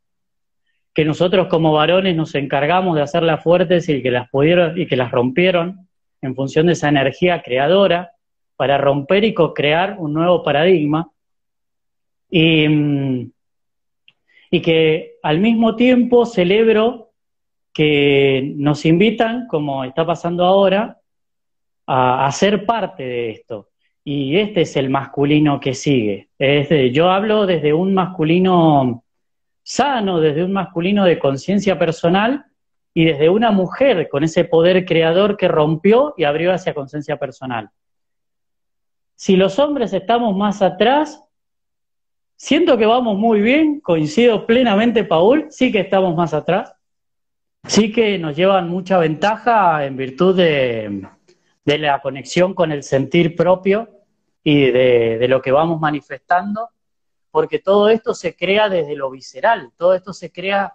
que 0.94 1.04
nosotros 1.04 1.48
como 1.48 1.74
varones 1.74 2.16
nos 2.16 2.34
encargamos 2.34 2.96
de 2.96 3.02
hacerlas 3.02 3.42
fuertes 3.42 3.90
y 3.90 4.02
que 4.02 4.10
las 4.10 4.30
pudieron 4.30 4.80
y 4.80 4.86
que 4.86 4.96
las 4.96 5.10
rompieron 5.10 5.86
en 6.22 6.34
función 6.34 6.64
de 6.64 6.72
esa 6.72 6.88
energía 6.88 7.42
creadora 7.42 8.12
para 8.56 8.78
romper 8.78 9.24
y 9.24 9.34
co-crear 9.34 9.96
un 9.98 10.14
nuevo 10.14 10.42
paradigma. 10.42 11.10
Y, 12.30 12.66
mm, 12.66 13.32
y 14.50 14.62
que 14.62 15.16
al 15.22 15.40
mismo 15.40 15.76
tiempo 15.76 16.24
celebro 16.24 17.09
que 17.72 18.52
nos 18.56 18.84
invitan, 18.84 19.46
como 19.46 19.84
está 19.84 20.04
pasando 20.04 20.44
ahora, 20.44 20.98
a, 21.86 22.26
a 22.26 22.32
ser 22.32 22.66
parte 22.66 23.02
de 23.02 23.30
esto. 23.30 23.68
Y 24.04 24.38
este 24.38 24.62
es 24.62 24.76
el 24.76 24.90
masculino 24.90 25.60
que 25.60 25.74
sigue. 25.74 26.30
yo 26.92 27.10
hablo 27.10 27.46
desde 27.46 27.72
un 27.72 27.94
masculino 27.94 29.04
sano, 29.62 30.20
desde 30.20 30.42
un 30.42 30.52
masculino 30.52 31.04
de 31.04 31.18
conciencia 31.18 31.78
personal 31.78 32.46
y 32.94 33.04
desde 33.04 33.28
una 33.28 33.50
mujer 33.50 34.08
con 34.08 34.24
ese 34.24 34.44
poder 34.44 34.84
creador 34.84 35.36
que 35.36 35.48
rompió 35.48 36.14
y 36.16 36.24
abrió 36.24 36.52
hacia 36.52 36.74
conciencia 36.74 37.18
personal. 37.18 37.70
Si 39.14 39.36
los 39.36 39.58
hombres 39.58 39.92
estamos 39.92 40.34
más 40.36 40.62
atrás, 40.62 41.22
siento 42.36 42.78
que 42.78 42.86
vamos 42.86 43.18
muy 43.18 43.40
bien, 43.42 43.80
coincido 43.80 44.46
plenamente, 44.46 45.04
Paul, 45.04 45.46
sí 45.50 45.70
que 45.70 45.80
estamos 45.80 46.16
más 46.16 46.32
atrás, 46.32 46.74
sí 47.64 47.92
que 47.92 48.18
nos 48.18 48.36
llevan 48.36 48.68
mucha 48.68 48.98
ventaja 48.98 49.84
en 49.84 49.96
virtud 49.96 50.36
de, 50.36 51.06
la 51.64 52.00
conexión 52.02 52.54
con 52.54 52.72
el 52.72 52.82
sentir 52.82 53.36
propio 53.36 53.88
y 54.42 54.70
de, 54.70 55.18
de 55.18 55.28
lo 55.28 55.40
que 55.40 55.52
vamos 55.52 55.80
manifestando 55.80 56.70
porque 57.30 57.60
todo 57.60 57.88
esto 57.88 58.14
se 58.14 58.34
crea 58.34 58.68
desde 58.68 58.96
lo 58.96 59.10
visceral, 59.10 59.72
todo 59.76 59.94
esto 59.94 60.12
se 60.12 60.32
crea 60.32 60.74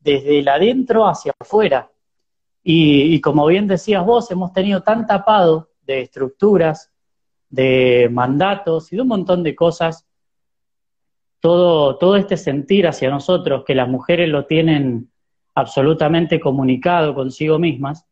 desde 0.00 0.38
el 0.40 0.48
adentro 0.48 1.06
hacia 1.06 1.32
afuera. 1.38 1.90
Y, 2.62 3.20
como 3.20 3.46
bien 3.46 3.66
decías 3.66 4.04
vos, 4.04 4.30
hemos 4.30 4.52
tenido 4.52 4.82
tan 4.82 5.06
tapado 5.06 5.70
de 5.82 6.00
estructuras, 6.00 6.90
de 7.50 8.08
mandatos 8.10 8.92
y 8.92 8.96
de 8.96 9.02
un 9.02 9.08
montón 9.08 9.42
de 9.42 9.54
cosas, 9.54 10.06
todo, 11.40 11.98
todo 11.98 12.16
este 12.16 12.38
sentir 12.38 12.86
hacia 12.86 13.10
nosotros, 13.10 13.64
que 13.66 13.74
las 13.74 13.88
mujeres 13.88 14.30
lo 14.30 14.46
tienen 14.46 15.10
absolutamente 15.54 16.40
comunicado 16.40 17.14
consigo 17.14 17.58
mismas, 17.58 18.06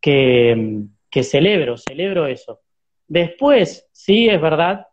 que, 0.00 0.82
que 1.10 1.22
celebro, 1.22 1.76
celebro 1.76 2.26
eso. 2.26 2.60
Después, 3.06 3.88
sí 3.92 4.28
es 4.28 4.40
verdad 4.40 4.86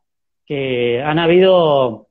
que 0.45 1.01
han 1.01 1.19
habido 1.19 2.09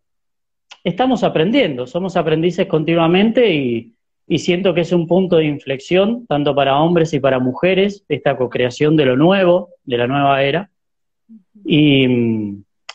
estamos 0.84 1.22
aprendiendo, 1.24 1.86
somos 1.86 2.16
aprendices 2.16 2.66
continuamente 2.66 3.52
y, 3.54 3.94
siento 4.38 4.72
que 4.72 4.82
es 4.82 4.92
un 4.92 5.08
punto 5.08 5.36
de 5.36 5.46
inflexión, 5.46 6.24
tanto 6.26 6.54
para 6.54 6.78
hombres 6.78 7.12
y 7.14 7.18
para 7.18 7.40
mujeres, 7.40 8.04
esta 8.08 8.36
co-creación 8.36 8.96
de 8.96 9.06
lo 9.06 9.16
nuevo, 9.16 9.70
de 9.84 9.98
la 9.98 10.06
nueva 10.06 10.42
era. 10.44 10.70
Y, 11.64 12.06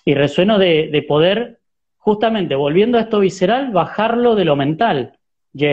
resueno 0.05 0.57
de, 0.57 1.05
poder, 1.05 1.59
justamente 1.97 2.55
volviendo 2.55 2.97
a 2.97 3.01
esto 3.01 3.19
visceral, 3.19 3.71
bajarlo 3.71 4.35
de 4.35 4.45
lo 4.45 4.55
mental. 4.55 5.17
Y, 5.53 5.67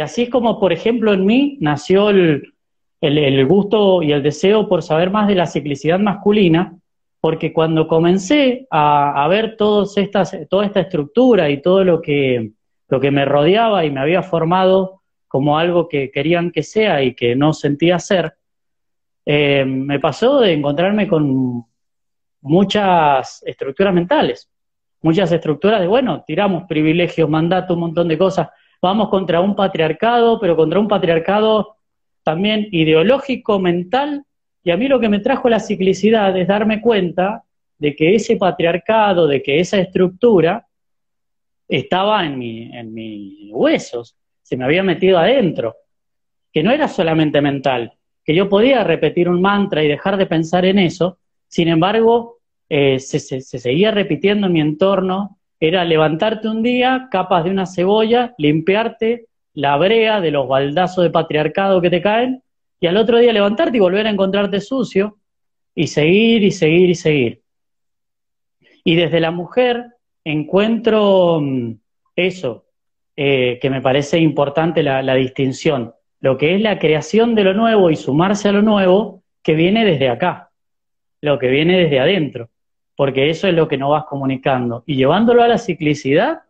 así 0.00 0.22
es 0.22 0.30
como, 0.30 0.58
por 0.58 0.72
ejemplo, 0.72 1.12
en 1.12 1.26
mí 1.26 1.58
nació 1.60 2.10
el, 2.10 2.54
el 3.00 3.46
gusto 3.46 4.02
y 4.02 4.12
el 4.12 4.22
deseo 4.22 4.68
por 4.68 4.82
saber 4.82 5.10
más 5.10 5.28
de 5.28 5.34
la 5.34 5.46
ciclicidad 5.46 5.98
masculina, 5.98 6.76
porque 7.20 7.52
cuando 7.52 7.86
comencé 7.86 8.66
a, 8.70 9.26
ver 9.28 9.56
todas 9.56 9.96
estas, 9.96 10.36
toda 10.50 10.66
esta 10.66 10.80
estructura 10.80 11.50
y 11.50 11.62
todo 11.62 11.84
lo 11.84 12.02
que, 12.02 12.50
lo 12.88 13.00
que 13.00 13.10
me 13.10 13.24
rodeaba 13.24 13.84
y 13.84 13.90
me 13.90 14.00
había 14.00 14.22
formado 14.22 15.02
como 15.28 15.56
algo 15.56 15.88
que 15.88 16.10
querían 16.10 16.50
que 16.50 16.62
sea 16.62 17.02
y 17.02 17.14
que 17.14 17.36
no 17.36 17.52
sentía 17.52 17.98
ser, 17.98 18.34
eh, 19.24 19.64
me 19.64 20.00
pasó 20.00 20.40
de 20.40 20.52
encontrarme 20.52 21.06
con 21.06 21.64
muchas 22.40 23.42
estructuras 23.46 23.94
mentales, 23.94 24.50
muchas 25.00 25.30
estructuras 25.30 25.80
de, 25.80 25.86
bueno, 25.86 26.24
tiramos 26.26 26.64
privilegios, 26.64 27.30
mandato, 27.30 27.74
un 27.74 27.80
montón 27.80 28.08
de 28.08 28.18
cosas, 28.18 28.48
vamos 28.82 29.08
contra 29.08 29.40
un 29.40 29.54
patriarcado, 29.54 30.40
pero 30.40 30.56
contra 30.56 30.80
un 30.80 30.88
patriarcado 30.88 31.76
también 32.24 32.68
ideológico, 32.72 33.60
mental, 33.60 34.24
y 34.64 34.70
a 34.70 34.76
mí 34.76 34.88
lo 34.88 35.00
que 35.00 35.08
me 35.08 35.20
trajo 35.20 35.48
la 35.48 35.60
ciclicidad 35.60 36.36
es 36.36 36.48
darme 36.48 36.80
cuenta 36.80 37.44
de 37.78 37.96
que 37.96 38.14
ese 38.14 38.36
patriarcado, 38.36 39.26
de 39.26 39.42
que 39.42 39.60
esa 39.60 39.78
estructura 39.78 40.66
estaba 41.68 42.24
en, 42.24 42.38
mi, 42.38 42.76
en 42.76 42.92
mis 42.92 43.50
huesos, 43.52 44.16
se 44.42 44.56
me 44.56 44.64
había 44.64 44.82
metido 44.82 45.18
adentro, 45.18 45.76
que 46.52 46.62
no 46.62 46.70
era 46.70 46.86
solamente 46.86 47.40
mental, 47.40 47.94
que 48.24 48.34
yo 48.34 48.48
podía 48.48 48.84
repetir 48.84 49.28
un 49.28 49.40
mantra 49.40 49.82
y 49.82 49.88
dejar 49.88 50.16
de 50.16 50.26
pensar 50.26 50.64
en 50.64 50.78
eso, 50.78 51.18
sin 51.48 51.68
embargo, 51.68 52.38
eh, 52.68 52.98
se, 53.00 53.18
se, 53.18 53.40
seguía 53.40 53.90
repitiendo 53.90 54.46
en 54.46 54.52
mi 54.52 54.60
entorno, 54.60 55.38
era 55.64 55.84
levantarte 55.84 56.48
un 56.48 56.60
día, 56.60 57.06
capas 57.08 57.44
de 57.44 57.50
una 57.50 57.66
cebolla, 57.66 58.34
limpiarte 58.36 59.26
la 59.54 59.76
brea 59.76 60.20
de 60.20 60.32
los 60.32 60.48
baldazos 60.48 61.04
de 61.04 61.10
patriarcado 61.10 61.80
que 61.80 61.88
te 61.88 62.02
caen 62.02 62.42
y 62.80 62.88
al 62.88 62.96
otro 62.96 63.18
día 63.18 63.32
levantarte 63.32 63.76
y 63.76 63.80
volver 63.80 64.08
a 64.08 64.10
encontrarte 64.10 64.60
sucio 64.60 65.18
y 65.72 65.86
seguir 65.86 66.42
y 66.42 66.50
seguir 66.50 66.90
y 66.90 66.94
seguir. 66.96 67.42
Y 68.82 68.96
desde 68.96 69.20
la 69.20 69.30
mujer 69.30 69.86
encuentro 70.24 71.38
mm, 71.40 71.74
eso, 72.16 72.64
eh, 73.14 73.60
que 73.62 73.70
me 73.70 73.80
parece 73.80 74.18
importante 74.18 74.82
la, 74.82 75.00
la 75.00 75.14
distinción, 75.14 75.94
lo 76.18 76.38
que 76.38 76.56
es 76.56 76.60
la 76.60 76.80
creación 76.80 77.36
de 77.36 77.44
lo 77.44 77.54
nuevo 77.54 77.88
y 77.88 77.94
sumarse 77.94 78.48
a 78.48 78.52
lo 78.52 78.62
nuevo 78.62 79.22
que 79.44 79.54
viene 79.54 79.84
desde 79.84 80.08
acá, 80.08 80.50
lo 81.20 81.38
que 81.38 81.50
viene 81.50 81.78
desde 81.78 82.00
adentro, 82.00 82.50
porque 82.96 83.30
eso 83.30 83.48
es 83.48 83.54
lo 83.54 83.68
que 83.68 83.78
no 83.78 83.90
vas 83.90 84.04
comunicando. 84.04 84.82
Y 84.86 84.96
llevándolo 84.96 85.42
a 85.42 85.48
la 85.48 85.58
ciclicidad, 85.58 86.42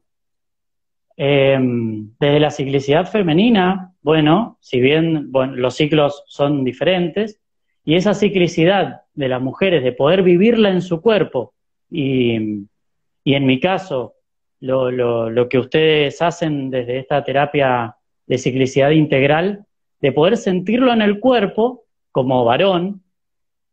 Em, 1.16 2.10
desde 2.18 2.40
la 2.40 2.50
ciclicidad 2.50 3.06
femenina, 3.06 3.94
bueno, 4.02 4.56
si 4.60 4.80
bien 4.80 5.30
los 5.32 5.76
ciclos 5.76 6.24
son 6.26 6.64
diferentes, 6.64 7.38
y 7.84 7.96
esa 7.96 8.14
ciclicidad 8.14 9.02
de 9.14 9.28
las 9.28 9.42
mujeres, 9.42 9.84
de 9.84 9.92
poder 9.92 10.22
vivirla 10.22 10.70
en 10.70 10.80
su 10.80 11.00
cuerpo, 11.02 11.52
y, 11.90 12.34
en 13.24 13.46
mi 13.46 13.60
caso, 13.60 14.14
lo, 14.60 14.90
lo, 14.90 15.48
que 15.48 15.58
ustedes 15.58 16.22
hacen 16.22 16.70
desde 16.70 16.98
esta 16.98 17.22
terapia 17.22 17.96
de 18.26 18.38
ciclicidad 18.38 18.90
integral, 18.90 19.66
de 20.00 20.12
poder 20.12 20.36
sentirlo 20.36 20.92
en 20.92 21.02
el 21.02 21.20
cuerpo 21.20 21.84
como 22.10 22.44
varón 22.44 23.02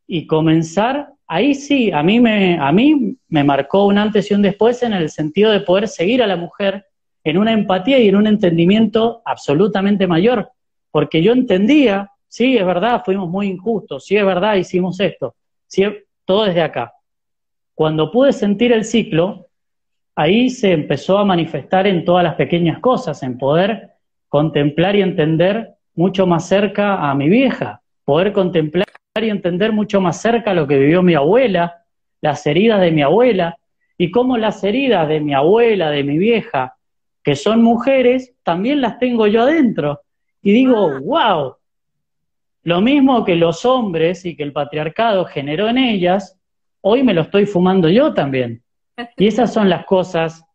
y 0.05 0.27
comenzar, 0.27 1.13
ahí 1.29 1.53
sí, 1.53 1.91
a 1.91 2.01
mí 2.03 2.19
me, 2.19 2.59
a 2.59 2.71
mí 2.71 3.15
me 3.29 3.43
marcó 3.43 3.85
un 3.85 3.99
antes 3.99 4.29
y 4.29 4.33
un 4.33 4.41
después 4.41 4.81
en 4.83 4.93
el 4.93 5.09
sentido 5.09 5.51
de 5.51 5.61
poder 5.61 5.87
seguir 5.87 6.21
a 6.23 6.27
la 6.27 6.35
mujer 6.35 6.87
en 7.23 7.37
una 7.37 7.53
empatía 7.53 7.99
y 7.99 8.09
en 8.09 8.15
un 8.15 8.25
entendimiento 8.25 9.21
absolutamente 9.23 10.07
mayor, 10.07 10.49
porque 10.89 11.21
yo 11.21 11.31
entendía, 11.31 12.11
sí, 12.27 12.57
es 12.57 12.65
verdad, 12.65 13.03
fuimos 13.05 13.29
muy 13.29 13.47
injustos, 13.47 14.05
sí, 14.05 14.17
es 14.17 14.25
verdad, 14.25 14.55
hicimos 14.55 14.99
esto, 14.99 15.35
sí, 15.67 15.83
todo 16.25 16.45
desde 16.45 16.63
acá. 16.63 16.93
Cuando 17.75 18.11
pude 18.11 18.33
sentir 18.33 18.71
el 18.71 18.83
ciclo, 18.83 19.47
ahí 20.15 20.49
se 20.49 20.71
empezó 20.71 21.19
a 21.19 21.25
manifestar 21.25 21.85
en 21.85 22.03
todas 22.05 22.23
las 22.23 22.35
pequeñas 22.35 22.79
cosas, 22.79 23.21
en 23.21 23.37
poder 23.37 23.91
contemplar 24.27 24.95
y 24.95 25.03
entender 25.03 25.75
mucho 25.93 26.25
más 26.25 26.47
cerca 26.47 27.07
a 27.07 27.13
mi 27.13 27.29
vieja, 27.29 27.81
poder 28.03 28.33
contemplar 28.33 28.85
y 29.23 29.29
entender 29.29 29.71
mucho 29.71 30.01
más 30.01 30.21
cerca 30.21 30.53
lo 30.53 30.67
que 30.67 30.77
vivió 30.77 31.01
mi 31.01 31.15
abuela, 31.15 31.83
las 32.21 32.45
heridas 32.45 32.81
de 32.81 32.91
mi 32.91 33.01
abuela, 33.01 33.57
y 33.97 34.11
cómo 34.11 34.37
las 34.37 34.63
heridas 34.63 35.07
de 35.07 35.19
mi 35.19 35.33
abuela, 35.33 35.91
de 35.91 36.03
mi 36.03 36.17
vieja, 36.17 36.75
que 37.23 37.35
son 37.35 37.61
mujeres, 37.61 38.33
también 38.43 38.81
las 38.81 38.97
tengo 38.97 39.27
yo 39.27 39.43
adentro. 39.43 40.01
Y 40.41 40.53
digo, 40.53 40.99
wow, 41.01 41.55
lo 42.63 42.81
mismo 42.81 43.25
que 43.25 43.35
los 43.35 43.65
hombres 43.65 44.25
y 44.25 44.35
que 44.35 44.43
el 44.43 44.53
patriarcado 44.53 45.25
generó 45.25 45.67
en 45.67 45.77
ellas, 45.77 46.39
hoy 46.81 47.03
me 47.03 47.13
lo 47.13 47.21
estoy 47.21 47.45
fumando 47.45 47.89
yo 47.89 48.13
también. 48.13 48.63
Y 49.17 49.27
esas 49.27 49.53
son 49.53 49.69
las 49.69 49.85
cosas 49.85 50.45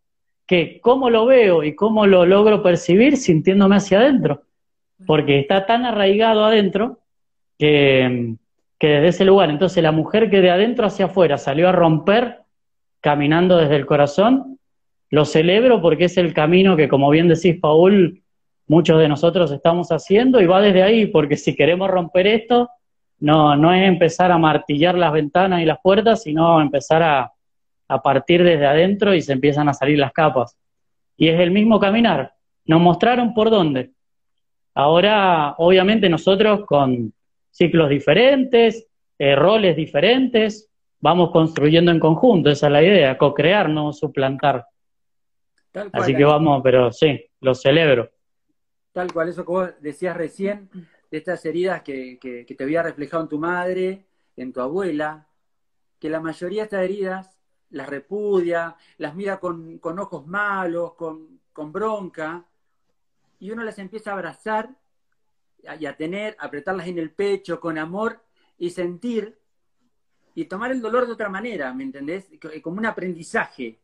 que 0.47 0.81
cómo 0.81 1.11
lo 1.11 1.27
veo 1.27 1.63
y 1.63 1.75
cómo 1.75 2.07
lo 2.07 2.27
logro 2.27 2.63
percibir 2.63 3.17
sintiéndome 3.17 3.77
hacia 3.77 4.01
adentro. 4.01 4.43
Porque 5.07 5.41
está 5.41 5.67
tan 5.67 5.85
arraigado 5.85 6.45
adentro 6.45 7.01
que, 7.59 8.37
desde 8.87 9.09
ese 9.09 9.25
lugar, 9.25 9.51
entonces 9.51 9.83
la 9.83 9.93
mujer 9.93 10.31
que 10.31 10.41
de 10.41 10.51
adentro 10.51 10.87
hacia 10.87 11.07
afuera 11.07 11.39
salió 11.39 11.69
a 11.69 11.73
romper 11.73 12.41
caminando 13.01 13.57
desde 13.57 13.77
el 13.77 13.87
corazón, 13.87 14.59
lo 15.11 15.25
celebro 15.25 15.81
porque 15.81 16.07
es 16.07 16.17
el 16.17 16.35
camino 16.35 16.77
que, 16.77 16.89
como 16.89 17.11
bien 17.11 17.29
decís, 17.29 17.57
Paul, 17.61 18.23
muchos 18.67 18.99
de 18.99 19.09
nosotros 19.09 19.53
estamos 19.53 19.93
haciendo 19.93 20.41
y 20.41 20.47
va 20.47 20.61
desde 20.61 20.83
ahí, 20.83 21.07
porque 21.07 21.37
si 21.37 21.55
queremos 21.55 21.89
romper 21.89 22.27
esto, 22.27 22.71
no, 23.21 23.57
no 23.57 23.73
es 23.73 23.87
empezar 23.87 24.33
a 24.33 24.39
martillar 24.39 24.97
las 24.97 25.13
ventanas 25.13 25.63
y 25.63 25.65
las 25.65 25.79
puertas, 25.83 26.23
sino 26.23 26.61
empezar 26.61 27.03
a, 27.03 27.33
a 27.89 28.03
partir 28.03 28.43
desde 28.43 28.67
adentro 28.67 29.15
y 29.15 29.23
se 29.23 29.33
empiezan 29.33 29.69
a 29.69 29.75
salir 29.75 29.99
las 29.99 30.13
capas. 30.13 30.57
Y 31.17 31.29
es 31.29 31.39
el 31.39 31.51
mismo 31.51 31.79
caminar. 31.79 32.33
Nos 32.67 32.81
mostraron 32.81 33.35
por 33.35 33.51
dónde. 33.51 33.93
Ahora, 34.75 35.55
obviamente, 35.59 36.09
nosotros 36.09 36.65
con 36.67 37.14
ciclos 37.55 37.89
diferentes, 37.89 38.89
eh, 39.17 39.37
roles 39.37 39.77
diferentes, 39.77 40.69
vamos 40.99 41.31
construyendo 41.31 41.93
en 41.93 42.01
conjunto, 42.01 42.51
esa 42.51 42.67
es 42.67 42.73
la 42.73 42.83
idea, 42.83 43.17
co-crear, 43.17 43.69
no 43.71 43.93
suplantar. 43.93 44.67
Así 45.93 46.15
que 46.17 46.25
vamos, 46.25 46.61
pero 46.65 46.91
sí, 46.91 47.25
lo 47.41 47.55
celebro. 47.55 48.11
Tal 48.93 49.13
cual, 49.13 49.29
eso 49.29 49.45
que 49.45 49.53
vos 49.53 49.71
decías 49.81 50.17
recién, 50.17 50.69
de 51.11 51.19
estas 51.19 51.45
heridas 51.45 51.83
que, 51.83 52.19
que, 52.19 52.45
te 52.45 52.65
había 52.65 52.83
reflejado 52.83 53.23
en 53.23 53.29
tu 53.29 53.39
madre, 53.39 54.05
en 54.37 54.53
tu 54.53 54.61
abuela, 54.61 55.29
que 56.01 56.11
la 56.11 56.21
mayoría 56.21 56.63
de 56.63 56.65
estas 56.65 56.85
heridas 56.85 57.39
las 57.71 57.89
repudia, 57.89 58.77
las 58.99 59.15
mira 59.15 59.39
con, 59.39 59.79
con 59.79 59.99
ojos 60.01 60.27
malos, 60.27 60.95
con, 60.95 61.41
con, 61.53 61.73
bronca, 61.73 62.45
y 63.39 63.51
uno 63.53 63.63
las 63.63 63.79
empieza 63.79 64.11
a 64.11 64.15
abrazar 64.15 64.71
y 65.79 65.87
a 65.87 65.97
tener, 65.97 66.37
apretarlas 66.39 66.87
en 66.87 66.99
el 66.99 67.11
pecho 67.11 67.61
con 67.61 67.79
amor 67.79 68.21
y 68.59 68.71
sentir 68.71 69.39
y 70.35 70.47
tomar 70.47 70.73
el 70.73 70.81
dolor 70.81 71.07
de 71.07 71.13
otra 71.13 71.29
manera, 71.29 71.73
¿me 71.73 71.85
entendés? 71.85 72.29
Como 72.63 72.79
un 72.79 72.87
aprendizaje. 72.87 73.79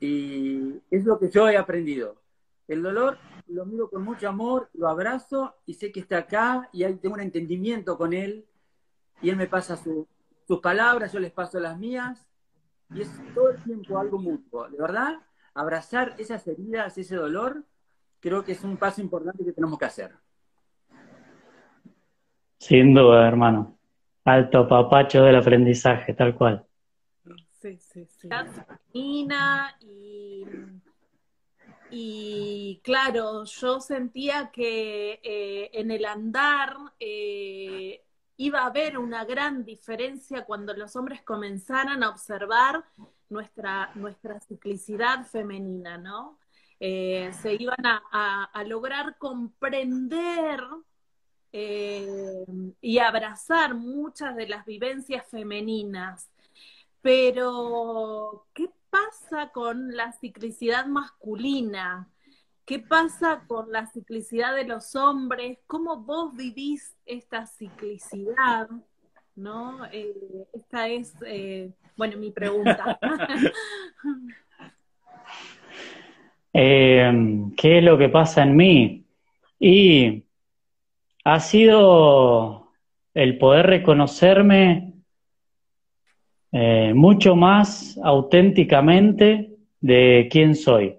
Y 0.00 0.80
es 0.90 1.04
lo 1.04 1.18
que 1.18 1.30
yo 1.30 1.48
he 1.48 1.56
aprendido. 1.56 2.20
El 2.66 2.82
dolor 2.82 3.18
lo 3.48 3.66
miro 3.66 3.90
con 3.90 4.02
mucho 4.02 4.28
amor, 4.28 4.70
lo 4.72 4.88
abrazo 4.88 5.54
y 5.66 5.74
sé 5.74 5.92
que 5.92 6.00
está 6.00 6.18
acá 6.18 6.68
y 6.72 6.84
tengo 6.94 7.14
un 7.14 7.20
entendimiento 7.20 7.98
con 7.98 8.14
él 8.14 8.46
y 9.20 9.28
él 9.28 9.36
me 9.36 9.46
pasa 9.46 9.76
sus 9.76 10.60
palabras, 10.60 11.12
yo 11.12 11.20
les 11.20 11.32
paso 11.32 11.60
las 11.60 11.78
mías 11.78 12.26
y 12.94 13.02
es 13.02 13.10
todo 13.34 13.50
el 13.50 13.62
tiempo 13.62 13.98
algo 13.98 14.18
mutuo. 14.18 14.68
De 14.68 14.78
verdad, 14.78 15.20
abrazar 15.52 16.14
esas 16.18 16.46
heridas, 16.46 16.96
ese 16.96 17.16
dolor, 17.16 17.64
creo 18.20 18.44
que 18.44 18.52
es 18.52 18.64
un 18.64 18.76
paso 18.76 19.00
importante 19.02 19.44
que 19.44 19.52
tenemos 19.52 19.78
que 19.78 19.84
hacer. 19.84 20.14
Sin 22.66 22.94
duda, 22.94 23.28
hermano. 23.28 23.78
Alto 24.24 24.66
papacho 24.66 25.22
del 25.22 25.36
aprendizaje, 25.36 26.14
tal 26.14 26.34
cual. 26.34 26.64
Sí, 27.60 27.76
sí, 27.76 28.06
sí. 28.06 28.28
Y, 28.94 29.26
y 31.90 32.80
claro, 32.82 33.44
yo 33.44 33.80
sentía 33.80 34.50
que 34.50 35.20
eh, 35.22 35.72
en 35.74 35.90
el 35.90 36.06
andar 36.06 36.74
eh, 36.98 38.02
iba 38.38 38.60
a 38.60 38.66
haber 38.68 38.96
una 38.96 39.26
gran 39.26 39.66
diferencia 39.66 40.46
cuando 40.46 40.72
los 40.72 40.96
hombres 40.96 41.20
comenzaran 41.20 42.02
a 42.02 42.08
observar 42.08 42.82
nuestra, 43.28 43.90
nuestra 43.94 44.40
ciclicidad 44.40 45.26
femenina, 45.26 45.98
¿no? 45.98 46.38
Eh, 46.80 47.30
se 47.42 47.56
iban 47.60 47.84
a, 47.84 48.64
lograr 48.66 49.18
comprender 49.18 50.60
eh, 51.56 52.44
y 52.80 52.98
abrazar 52.98 53.76
muchas 53.76 54.34
de 54.34 54.48
las 54.48 54.66
vivencias 54.66 55.24
femeninas. 55.30 56.28
Pero, 57.00 58.48
¿qué 58.52 58.70
pasa 58.90 59.52
con 59.52 59.94
la 59.94 60.10
ciclicidad 60.10 60.86
masculina? 60.86 62.10
¿Qué 62.64 62.80
pasa 62.80 63.44
con 63.46 63.70
la 63.70 63.86
ciclicidad 63.86 64.56
de 64.56 64.64
los 64.64 64.96
hombres? 64.96 65.60
¿Cómo 65.68 65.98
vos 65.98 66.34
vivís 66.34 66.96
esta 67.06 67.46
ciclicidad? 67.46 68.68
¿No? 69.36 69.86
Eh, 69.92 70.12
esta 70.54 70.88
es, 70.88 71.14
eh, 71.24 71.70
bueno, 71.96 72.16
mi 72.16 72.32
pregunta. 72.32 72.98
¿Qué 76.52 77.54
es 77.62 77.84
lo 77.84 77.96
que 77.96 78.08
pasa 78.08 78.42
en 78.42 78.56
mí? 78.56 79.06
Y 79.60 80.24
ha 81.24 81.40
sido 81.40 82.72
el 83.14 83.38
poder 83.38 83.66
reconocerme 83.66 84.92
mucho 86.94 87.34
más 87.34 87.98
auténticamente 88.02 89.56
de 89.80 90.28
quién 90.30 90.54
soy 90.54 90.96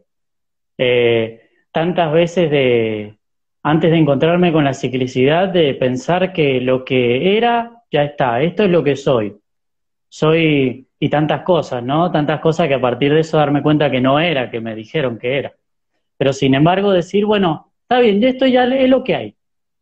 tantas 1.75 2.13
veces 2.13 2.49
de, 2.49 3.17
antes 3.61 3.91
de 3.91 3.97
encontrarme 3.97 4.53
con 4.53 4.63
la 4.63 4.73
ciclicidad, 4.73 5.49
de 5.49 5.73
pensar 5.73 6.31
que 6.31 6.61
lo 6.61 6.85
que 6.85 7.35
era, 7.35 7.83
ya 7.91 8.05
está, 8.05 8.41
esto 8.41 8.63
es 8.63 8.69
lo 8.69 8.81
que 8.81 8.95
soy. 8.95 9.35
Soy, 10.07 10.87
y 10.97 11.09
tantas 11.09 11.41
cosas, 11.41 11.83
¿no? 11.83 12.09
Tantas 12.13 12.39
cosas 12.39 12.69
que 12.69 12.75
a 12.75 12.79
partir 12.79 13.13
de 13.13 13.19
eso 13.19 13.35
darme 13.35 13.61
cuenta 13.61 13.91
que 13.91 13.99
no 13.99 14.21
era, 14.21 14.49
que 14.49 14.61
me 14.61 14.73
dijeron 14.73 15.19
que 15.19 15.37
era. 15.37 15.51
Pero 16.15 16.31
sin 16.31 16.55
embargo 16.55 16.93
decir, 16.93 17.25
bueno, 17.25 17.73
está 17.81 17.99
bien, 17.99 18.23
esto 18.23 18.47
ya 18.47 18.63
es 18.63 18.89
lo 18.89 19.03
que 19.03 19.15
hay. 19.15 19.35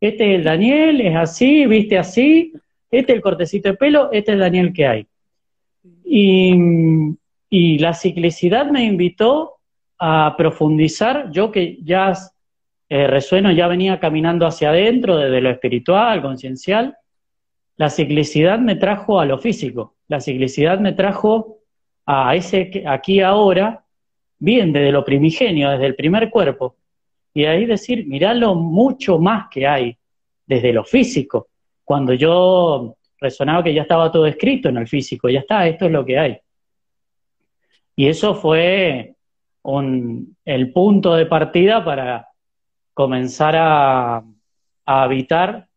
Este 0.04 0.34
es 0.34 0.40
el 0.40 0.44
Daniel, 0.44 1.00
es 1.00 1.16
así, 1.16 1.66
viste 1.66 1.98
así, 1.98 2.52
este 2.92 3.14
es 3.14 3.16
el 3.16 3.22
cortecito 3.22 3.70
de 3.70 3.78
pelo, 3.78 4.12
este 4.12 4.32
es 4.32 4.34
el 4.34 4.40
Daniel 4.42 4.74
que 4.74 4.86
hay. 4.86 5.08
Y, 6.04 7.78
la 7.80 7.94
ciclicidad 7.94 8.70
me 8.70 8.84
invitó 8.84 9.54
a 9.98 10.36
profundizar, 10.38 11.32
yo 11.32 11.54
que 11.54 11.78
ya 11.82 12.12
eh, 12.90 13.08
resueno, 13.08 13.50
ya 13.54 13.70
venía 13.70 14.02
caminando 14.02 14.46
hacia 14.46 14.72
adentro 14.72 15.16
desde 15.16 15.40
lo 15.40 15.50
espiritual, 15.50 16.22
conciencial, 16.22 16.98
la 17.78 17.90
ciclicidad 17.90 18.60
me 18.60 18.76
trajo 18.76 19.22
a 19.22 19.26
lo 19.26 19.38
físico, 19.38 19.96
la 20.10 20.20
ciclicidad 20.20 20.80
me 20.80 20.92
trajo 20.92 21.60
a 22.06 22.36
ese 22.36 22.84
aquí 22.88 23.22
ahora, 23.22 23.86
bien 24.38 24.74
desde 24.74 24.92
lo 24.92 25.06
primigenio, 25.06 25.70
desde 25.70 25.86
el 25.86 25.96
primer 25.96 26.30
cuerpo, 26.30 26.76
y 27.34 27.46
ahí 27.46 27.66
decir, 27.66 28.06
mirá 28.08 28.34
lo 28.34 28.56
mucho 28.56 29.18
más 29.18 29.48
que 29.50 29.68
hay 29.68 29.98
desde 30.46 30.74
lo 30.74 30.84
físico, 30.84 31.48
cuando 31.84 32.14
yo 32.14 32.96
resonaba 33.20 33.64
que 33.64 33.74
ya 33.74 33.84
estaba 33.84 34.12
todo 34.12 34.26
escrito 34.28 34.70
en 34.70 34.78
el 34.78 34.88
físico, 34.88 35.30
ya 35.30 35.40
está, 35.40 35.68
esto 35.68 35.86
es 35.86 35.92
lo 35.92 36.06
que 36.06 36.20
hay. 36.20 36.38
Y 37.96 38.08
eso 38.08 38.36
fue 38.36 39.16
el 40.46 40.74
punto 40.74 41.16
de 41.16 41.26
partida 41.26 41.84
para 41.84 42.28
comenzar 42.94 43.56
a, 43.58 44.24
habitar 44.86 45.68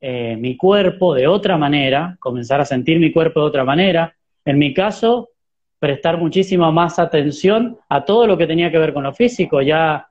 eh, 0.00 0.36
mi 0.38 0.56
cuerpo 0.56 1.14
de 1.14 1.26
otra 1.26 1.58
manera, 1.58 2.16
comenzar 2.18 2.62
a 2.62 2.64
sentir 2.64 2.98
mi 2.98 3.12
cuerpo 3.12 3.40
de 3.40 3.46
otra 3.46 3.64
manera. 3.64 4.16
En 4.42 4.58
mi 4.58 4.72
caso, 4.72 5.30
prestar 5.78 6.16
muchísima 6.16 6.70
más 6.70 6.98
atención 6.98 7.78
a 7.90 8.06
todo 8.06 8.26
lo 8.26 8.38
que 8.38 8.46
tenía 8.46 8.70
que 8.70 8.78
ver 8.78 8.94
con 8.94 9.04
lo 9.04 9.12
físico, 9.12 9.60
ya 9.60 10.08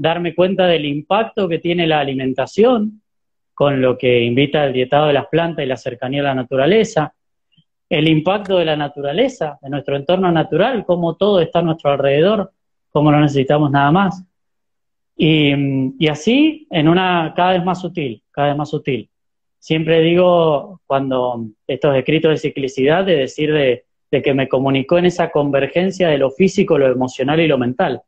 darme 0.00 0.34
cuenta 0.34 0.66
del 0.66 0.86
impacto 0.86 1.46
que 1.46 1.58
tiene 1.58 1.86
la 1.86 2.00
alimentación, 2.00 3.02
con 3.52 3.82
lo 3.82 3.98
que 3.98 4.22
invita 4.22 4.64
el 4.64 4.72
dietado 4.72 5.08
de 5.08 5.12
las 5.12 5.26
plantas 5.26 5.62
y 5.62 5.68
la 5.68 5.76
cercanía 5.76 6.22
a 6.22 6.24
la 6.24 6.34
naturaleza, 6.34 7.12
el 7.86 8.08
impacto 8.08 8.56
de 8.56 8.64
la 8.64 8.76
naturaleza, 8.76 9.58
de 9.60 9.68
nuestro 9.68 9.96
entorno 9.96 10.32
natural, 10.32 10.86
cómo 10.86 11.16
todo 11.16 11.40
está 11.40 11.58
a 11.58 11.62
nuestro 11.62 11.90
alrededor, 11.90 12.50
cómo 12.88 13.12
no 13.12 13.20
necesitamos 13.20 13.70
nada 13.70 13.92
más. 13.92 14.24
Y, 15.16 16.08
así, 16.08 16.66
en 16.70 16.88
una 16.88 17.34
cada 17.36 17.52
vez 17.52 17.62
más 17.62 17.82
sutil, 17.82 18.22
cada 18.30 18.48
vez 18.48 18.56
más 18.56 18.70
sutil. 18.70 19.10
Siempre 19.58 20.00
digo, 20.00 20.80
cuando 20.86 21.44
estos 21.66 21.94
escritos 21.94 22.30
de 22.30 22.36
ciclicidad, 22.38 23.04
de 23.04 23.16
decir 23.16 23.52
de, 23.52 23.84
que 24.22 24.32
me 24.32 24.48
comunicó 24.48 24.96
en 24.96 25.04
esa 25.04 25.30
convergencia 25.30 26.08
de 26.08 26.16
lo 26.16 26.30
físico, 26.30 26.78
lo 26.78 26.86
emocional 26.86 27.38
y 27.38 27.48
lo 27.48 27.58
mental. 27.58 28.00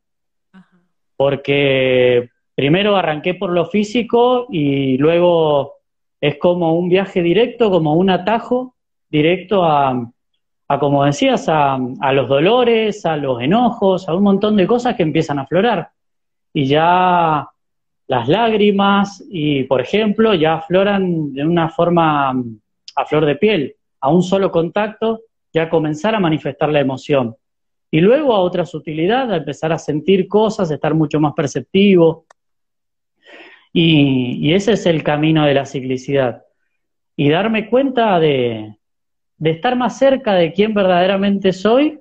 Porque 1.23 2.31
primero 2.53 2.97
arranqué 2.97 3.33
por 3.35 3.49
lo 3.51 3.65
físico 3.67 4.45
y 4.49 4.97
luego 4.97 5.75
es 6.19 6.37
como 6.37 6.73
un 6.73 6.89
viaje 6.89 7.21
directo, 7.21 7.71
como 7.71 7.93
un 7.93 8.09
atajo 8.09 8.75
directo 9.09 9.63
a, 9.63 10.11
como 10.81 11.05
decías, 11.05 11.45
a, 11.47 11.77
los 12.11 12.27
dolores, 12.27 13.05
a 13.05 13.15
los 13.15 13.41
enojos, 13.41 14.09
a 14.09 14.15
un 14.15 14.23
montón 14.23 14.57
de 14.57 14.67
cosas 14.67 14.97
que 14.97 15.03
empiezan 15.03 15.39
a 15.39 15.43
aflorar. 15.43 15.91
Y 16.51 16.65
ya 16.65 17.47
las 18.07 18.27
lágrimas, 18.27 19.23
y 19.29 19.63
por 19.63 19.79
ejemplo, 19.79 20.33
ya 20.33 20.55
afloran 20.55 21.31
de 21.31 21.45
una 21.45 21.69
forma 21.69 22.31
a 22.31 23.05
flor 23.05 23.25
de 23.25 23.37
piel, 23.37 23.75
a 24.01 24.09
un 24.09 24.23
solo 24.23 24.51
contacto, 24.51 25.21
ya 25.53 25.69
comenzar 25.69 26.15
a 26.15 26.19
manifestar 26.19 26.67
la 26.67 26.81
emoción. 26.81 27.33
Y 27.93 28.01
luego 28.01 28.33
a 28.33 28.39
otra 28.39 28.65
sutilidad, 28.65 29.31
a 29.31 29.37
empezar 29.37 29.71
a 29.71 29.77
sentir 29.77 30.27
cosas, 30.27 30.71
estar 30.71 30.95
mucho 30.95 31.19
más 31.19 31.33
perceptivo. 31.35 32.25
Y, 33.71 34.39
y 34.41 34.55
ese 34.55 34.71
es 34.71 34.87
el 34.87 35.03
camino 35.03 35.45
de 35.45 35.53
la 35.53 35.67
ciclicidad. 35.67 36.41
Y 37.15 37.29
darme 37.29 37.69
cuenta 37.69 38.19
de, 38.19 38.77
de 39.37 39.49
estar 39.51 39.75
más 39.75 39.99
cerca 39.99 40.33
de 40.33 40.53
quién 40.53 40.73
verdaderamente 40.73 41.53
soy 41.53 41.99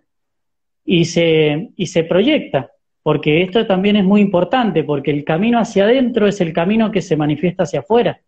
y 0.83 1.05
se, 1.05 1.72
y 1.76 1.87
se 1.88 2.05
proyecta, 2.05 2.70
porque 3.02 3.42
esto 3.42 3.66
también 3.66 3.96
es 3.96 4.05
muy 4.05 4.22
importante, 4.22 4.85
porque 4.85 5.11
el 5.11 5.24
camino 5.24 5.59
hacia 5.59 5.85
adentro 5.85 6.26
es 6.26 6.40
el 6.40 6.55
camino 6.55 6.90
que 6.90 7.02
se 7.02 7.18
manifiesta 7.18 7.64
hacia 7.64 7.81
afuera. 7.81 8.18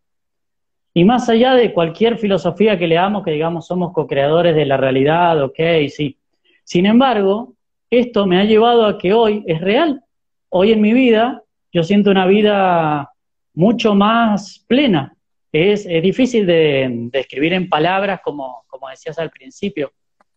Y 0.93 1.05
más 1.05 1.31
allá 1.31 1.55
de 1.55 1.73
cualquier 1.73 2.19
filosofía 2.19 2.79
que 2.79 2.89
leamos, 2.89 3.25
que 3.25 3.31
digamos 3.31 3.67
somos 3.67 3.95
co-creadores 3.95 4.55
de 4.55 4.67
la 4.67 4.77
realidad, 4.77 5.43
ok, 5.43 5.59
sí. 5.89 6.19
Sin 6.65 6.87
embargo, 6.87 7.55
esto 7.91 8.27
me 8.27 8.39
ha 8.39 8.45
llevado 8.45 8.87
a 8.87 8.99
que 8.99 9.13
hoy 9.13 9.45
es 9.47 9.61
real. 9.61 10.03
Hoy 10.49 10.73
en 10.73 10.81
mi 10.81 10.93
vida 10.93 11.43
yo 11.73 11.83
siento 11.83 12.11
una 12.11 12.27
vida 12.27 13.11
mucho 13.55 13.95
más 13.95 14.65
plena. 14.67 15.17
Es, 15.53 15.87
difícil 15.87 16.47
de, 16.47 17.11
escribir 17.13 17.53
en 17.53 17.69
palabras, 17.69 18.21
como, 18.25 18.65
decías 18.91 19.19
al 19.19 19.31
principio, 19.31 19.93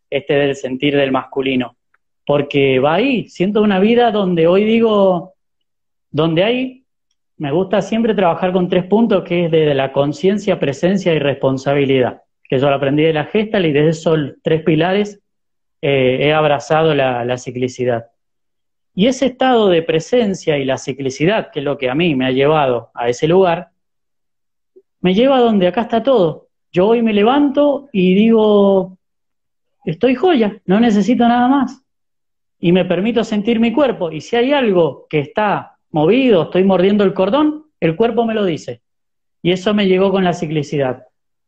este 0.10 0.34
del 0.36 0.56
sentir 0.56 0.96
del 0.96 1.12
masculino 1.12 1.76
porque 2.28 2.80
va 2.80 2.96
ahí, 2.96 3.30
siento 3.30 3.62
una 3.62 3.80
vida 3.80 4.12
donde 4.12 4.48
hoy 4.48 4.66
digo, 4.66 5.34
donde 6.12 6.44
hay, 6.44 6.84
me 7.38 7.54
gusta 7.54 7.82
siempre 7.82 8.14
trabajar 8.14 8.52
con 8.52 8.68
tres 8.68 8.84
puntos, 8.84 9.24
que 9.24 9.46
es 9.46 9.52
de 9.52 9.74
la 9.74 9.94
conciencia, 9.94 10.60
presencia 10.60 11.14
y 11.14 11.20
responsabilidad, 11.20 12.24
que 12.44 12.60
yo 12.60 12.70
lo 12.70 12.76
aprendí 12.76 13.04
de 13.04 13.14
la 13.14 13.26
Gestal 13.26 13.66
y 13.66 13.72
desde 13.72 13.90
esos 13.90 14.20
tres 14.44 14.62
pilares 14.64 15.22
eh, 15.82 16.20
he 16.22 16.34
abrazado 16.34 16.94
la, 16.94 17.38
ciclicidad. 17.38 18.08
Y 18.94 19.08
ese 19.08 19.28
estado 19.28 19.70
de 19.70 19.84
presencia 19.84 20.58
y 20.58 20.66
la 20.66 20.78
ciclicidad, 20.78 21.52
que 21.52 21.60
es 21.60 21.66
lo 21.66 21.78
que 21.78 21.90
a 21.90 21.96
mí 21.96 22.16
me 22.16 22.26
ha 22.26 22.32
llevado 22.32 22.90
a 22.94 23.10
ese 23.10 23.28
lugar, 23.28 23.70
me 25.02 25.14
lleva 25.14 25.38
a 25.38 25.42
donde 25.42 25.68
acá 25.68 25.82
está 25.82 26.02
todo. 26.02 26.48
Yo 26.72 26.88
hoy 26.88 27.02
me 27.02 27.14
levanto 27.14 27.90
y 27.94 28.16
digo, 28.16 28.98
estoy 29.86 30.16
joya, 30.16 30.60
no 30.66 30.80
necesito 30.80 31.28
nada 31.28 31.48
más 31.48 31.84
y 32.60 32.72
me 32.72 32.86
permito 32.86 33.24
sentir 33.24 33.60
mi 33.60 33.72
cuerpo. 33.72 34.12
Y 34.12 34.22
si 34.22 34.36
hay 34.36 34.52
algo 34.52 35.06
que 35.10 35.20
está 35.20 35.78
movido, 35.92 36.44
estoy 36.44 36.64
mordiendo 36.64 37.04
el 37.04 37.14
cordón, 37.14 37.66
el 37.80 37.96
cuerpo 37.96 38.26
me 38.26 38.34
lo 38.34 38.46
dice. 38.46 38.82
Y 39.42 39.52
eso 39.52 39.74
me 39.74 39.88
llegó 39.88 40.12
con 40.12 40.24
la 40.24 40.34
ciclicidad. 40.34 41.04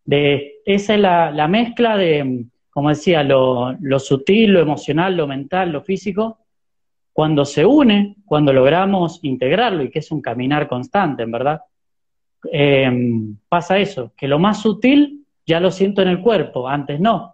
De, 0.06 0.62
esa 0.65 0.96
es 0.96 1.00
la, 1.00 1.48
mezcla 1.48 1.98
de, 1.98 2.46
como 2.80 2.92
decía, 2.92 3.24
lo, 3.24 3.76
sutil, 4.00 4.54
lo 4.54 4.62
emocional, 4.62 5.18
lo 5.18 5.28
mental, 5.28 5.70
lo 5.70 5.82
físico. 5.82 6.38
Cuando 7.12 7.44
se 7.44 7.65
une, 7.65 8.15
cuando 8.24 8.54
logramos 8.54 9.20
integrarlo, 9.22 9.84
y 9.84 9.89
que 9.89 10.00
es 10.00 10.10
un 10.12 10.22
caminar 10.22 10.70
constante, 10.70 11.24
en 11.24 11.32
verdad, 11.34 11.60
em, 12.50 13.36
pasa 13.50 13.78
eso, 13.80 14.13
que 14.15 14.30
lo 14.30 14.39
más 14.39 14.62
sutil 14.62 15.26
ya 15.46 15.60
lo 15.60 15.72
siento 15.72 16.02
en 16.02 16.08
el 16.08 16.22
cuerpo, 16.22 16.70
antes 16.70 17.02
no. 17.02 17.34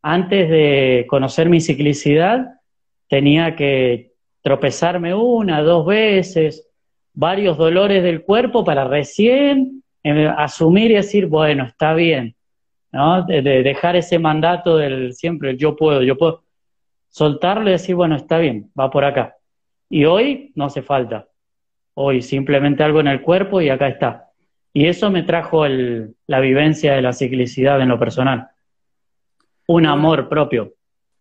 Antes 0.00 0.48
de 0.48 1.06
conocer 1.08 1.48
mi 1.48 1.60
ciclicidad, 1.60 2.60
tenía 3.08 3.56
que 3.56 4.12
tropezarme 4.42 5.12
una, 5.12 5.60
dos 5.60 5.84
veces, 5.86 6.68
varios 7.12 7.58
dolores 7.58 8.04
del 8.04 8.22
cuerpo 8.22 8.62
para 8.64 8.84
recién 8.84 9.82
eh, 10.04 10.32
asumir 10.38 10.92
y 10.92 10.94
decir, 10.94 11.26
bueno, 11.26 11.64
está 11.64 11.94
bien, 11.94 12.36
¿no? 12.92 13.22
De, 13.22 13.42
dejar 13.42 13.96
ese 13.96 14.18
mandato 14.18 14.76
del 14.76 15.14
siempre, 15.14 15.56
yo 15.56 15.74
puedo, 15.76 16.02
yo 16.02 16.16
puedo, 16.16 16.44
soltarlo 17.08 17.68
y 17.68 17.72
decir, 17.72 17.94
bueno, 17.94 18.16
está 18.16 18.38
bien, 18.38 18.70
va 18.78 18.90
por 18.90 19.04
acá. 19.04 19.36
Y 19.90 20.04
hoy 20.04 20.52
no 20.54 20.66
hace 20.66 20.82
falta. 20.82 21.28
Hoy 21.94 22.22
simplemente 22.22 22.82
algo 22.82 23.00
en 23.00 23.08
el 23.08 23.20
cuerpo 23.20 23.60
y 23.60 23.68
acá 23.68 23.88
está. 23.88 24.30
Y 24.72 24.86
eso 24.86 25.10
me 25.10 25.22
trajo 25.22 25.66
la 25.66 26.40
vivencia 26.40 26.94
de 26.94 27.02
la 27.02 27.12
ciclicidad 27.12 27.80
en 27.82 27.88
lo 27.88 27.98
personal. 27.98 28.48
Un 29.66 29.86
amor 29.86 30.28
propio 30.30 30.72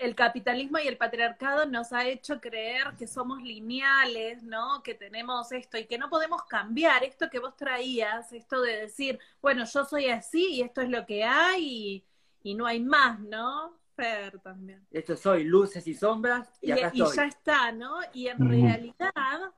el 0.01 0.15
capitalismo 0.15 0.79
y 0.79 0.87
el 0.87 0.97
patriarcado 0.97 1.65
nos 1.67 1.93
ha 1.93 2.07
hecho 2.07 2.41
creer 2.41 2.95
que 2.97 3.05
somos 3.05 3.41
lineales, 3.41 4.41
¿no? 4.41 4.81
Que 4.83 4.95
tenemos 4.95 5.51
esto 5.51 5.77
y 5.77 5.85
que 5.85 5.99
no 5.99 6.09
podemos 6.09 6.43
cambiar 6.45 7.03
esto 7.03 7.29
que 7.29 7.39
vos 7.39 7.55
traías, 7.55 8.33
esto 8.33 8.61
de 8.61 8.77
decir, 8.77 9.19
bueno, 9.41 9.63
yo 9.65 9.85
soy 9.85 10.07
así 10.09 10.55
y 10.55 10.61
esto 10.61 10.81
es 10.81 10.89
lo 10.89 11.05
que 11.05 11.23
hay 11.23 12.03
y, 12.43 12.55
no 12.55 12.65
hay 12.65 12.79
más, 12.79 13.19
¿no? 13.19 13.77
Fer 13.95 14.39
también. 14.39 14.85
Esto 14.89 15.15
soy 15.15 15.43
luces 15.43 15.85
y 15.85 15.93
sombras 15.93 16.49
y, 16.61 16.71
acá 16.71 16.91
y 16.93 17.03
ya 17.15 17.25
está, 17.25 17.71
¿no? 17.71 17.97
Y 18.13 18.27
en 18.27 18.39
realidad 18.49 19.53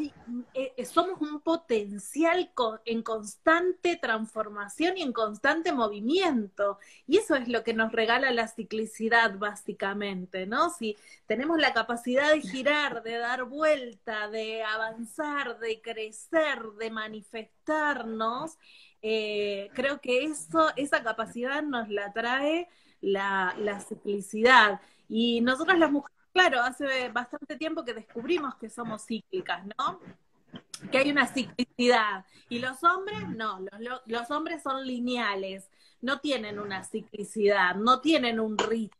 eh, 0.00 0.72
eh, 0.76 0.84
somos 0.84 1.20
un 1.20 1.40
potencial 1.40 2.50
en 2.84 3.02
constante 3.02 3.96
transformación 3.96 4.96
y 4.96 5.02
en 5.02 5.12
constante 5.12 5.72
movimiento. 5.72 6.78
Y 7.06 7.18
eso 7.18 7.34
es 7.36 7.48
lo 7.48 7.64
que 7.64 7.74
nos 7.74 7.92
regala 7.92 8.30
la 8.30 8.48
ciclicidad, 8.48 9.38
básicamente, 9.38 10.46
¿no? 10.46 10.70
Si 10.70 10.96
tenemos 11.26 11.58
la 11.58 11.72
capacidad 11.72 12.32
de 12.32 12.40
girar, 12.40 13.02
de 13.02 13.18
dar 13.18 13.44
vuelta, 13.44 14.28
de 14.28 14.62
avanzar, 14.62 15.58
de 15.58 15.80
crecer, 15.80 16.62
de 16.78 16.90
manifestarnos, 16.90 18.58
eh, 19.02 19.70
creo 19.74 20.00
que 20.00 20.24
eso, 20.24 20.70
esa 20.76 21.02
capacidad 21.02 21.62
nos 21.62 21.88
la 21.88 22.12
trae 22.12 22.68
la, 23.00 23.54
la 23.58 23.80
ciclicidad. 23.80 24.80
Y 25.08 25.40
nosotras 25.40 25.78
las 25.78 25.90
mujeres 25.90 26.21
claro, 26.32 26.60
hace 26.60 27.08
bastante 27.10 27.56
tiempo 27.56 27.84
que 27.84 27.94
descubrimos 27.94 28.54
que 28.56 28.68
somos 28.68 29.04
cíclicas, 29.04 29.64
¿no? 29.78 30.00
Que 30.90 30.98
hay 30.98 31.10
una 31.10 31.26
ciclicidad. 31.26 32.24
Y 32.48 32.58
los 32.58 32.82
hombres, 32.84 33.28
no, 33.28 33.60
los, 34.06 34.30
hombres 34.30 34.62
son 34.62 34.86
lineales, 34.86 35.68
no 36.00 36.20
tienen 36.20 36.58
una 36.58 36.84
ciclicidad, 36.84 37.76
no 37.76 38.00
tienen 38.00 38.40
un 38.40 38.58
ritmo. 38.58 38.98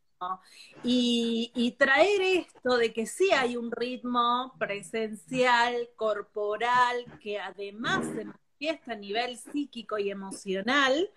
Y, 0.85 1.75
traer 1.79 2.23
esto 2.23 2.77
de 2.77 2.93
que 2.93 3.07
sí 3.07 3.33
hay 3.33 3.57
un 3.57 3.73
ritmo 3.73 4.55
presencial, 4.57 5.89
corporal, 5.97 7.05
que 7.21 7.41
además 7.41 8.07
se 8.15 8.27
manifiesta 8.27 8.93
a 8.93 8.97
nivel 8.97 9.37
psíquico 9.37 9.99
y 9.99 10.11
emocional, 10.11 11.11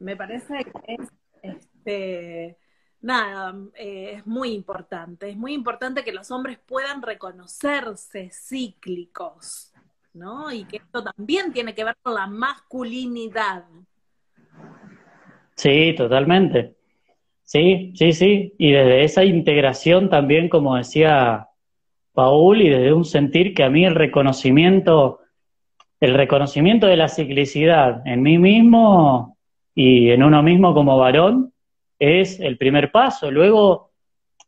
me 0.00 0.16
parece 0.16 0.64
que 0.64 0.94
es 0.94 1.08
este, 1.42 2.58
nada, 3.02 3.54
eh, 3.74 4.14
es 4.16 4.26
muy 4.26 4.52
importante. 4.52 5.30
Es 5.30 5.36
muy 5.36 5.52
importante 5.52 6.04
que 6.04 6.12
los 6.12 6.30
hombres 6.30 6.58
puedan 6.58 7.02
reconocerse 7.02 8.30
cíclicos, 8.30 9.72
¿no? 10.14 10.52
Y 10.52 10.64
que 10.64 10.78
esto 10.78 11.02
también 11.02 11.52
tiene 11.52 11.74
que 11.74 11.84
ver 11.84 11.96
con 12.02 12.14
la 12.14 12.26
masculinidad. 12.26 13.64
Sí, 15.56 15.94
totalmente. 15.96 16.74
Sí, 17.42 17.92
sí, 17.96 18.12
sí. 18.12 18.54
Y 18.58 18.72
desde 18.72 19.04
esa 19.04 19.24
integración 19.24 20.08
también, 20.08 20.48
como 20.48 20.76
decía 20.76 21.48
Paul, 22.12 22.62
y 22.62 22.68
desde 22.68 22.92
un 22.92 23.04
sentir 23.04 23.54
que 23.54 23.64
a 23.64 23.70
mí 23.70 23.84
el 23.84 23.94
reconocimiento, 23.94 25.20
el 26.00 26.14
reconocimiento 26.14 26.86
de 26.86 26.96
la 26.96 27.08
ciclicidad 27.08 28.06
en 28.06 28.22
mí 28.22 28.38
mismo 28.38 29.36
y 29.74 30.10
en 30.10 30.22
uno 30.22 30.42
mismo 30.42 30.74
como 30.74 30.96
varón, 30.96 31.49
es 32.00 32.40
el 32.40 32.58
primer 32.58 32.90
paso. 32.90 33.30
Luego 33.30 33.92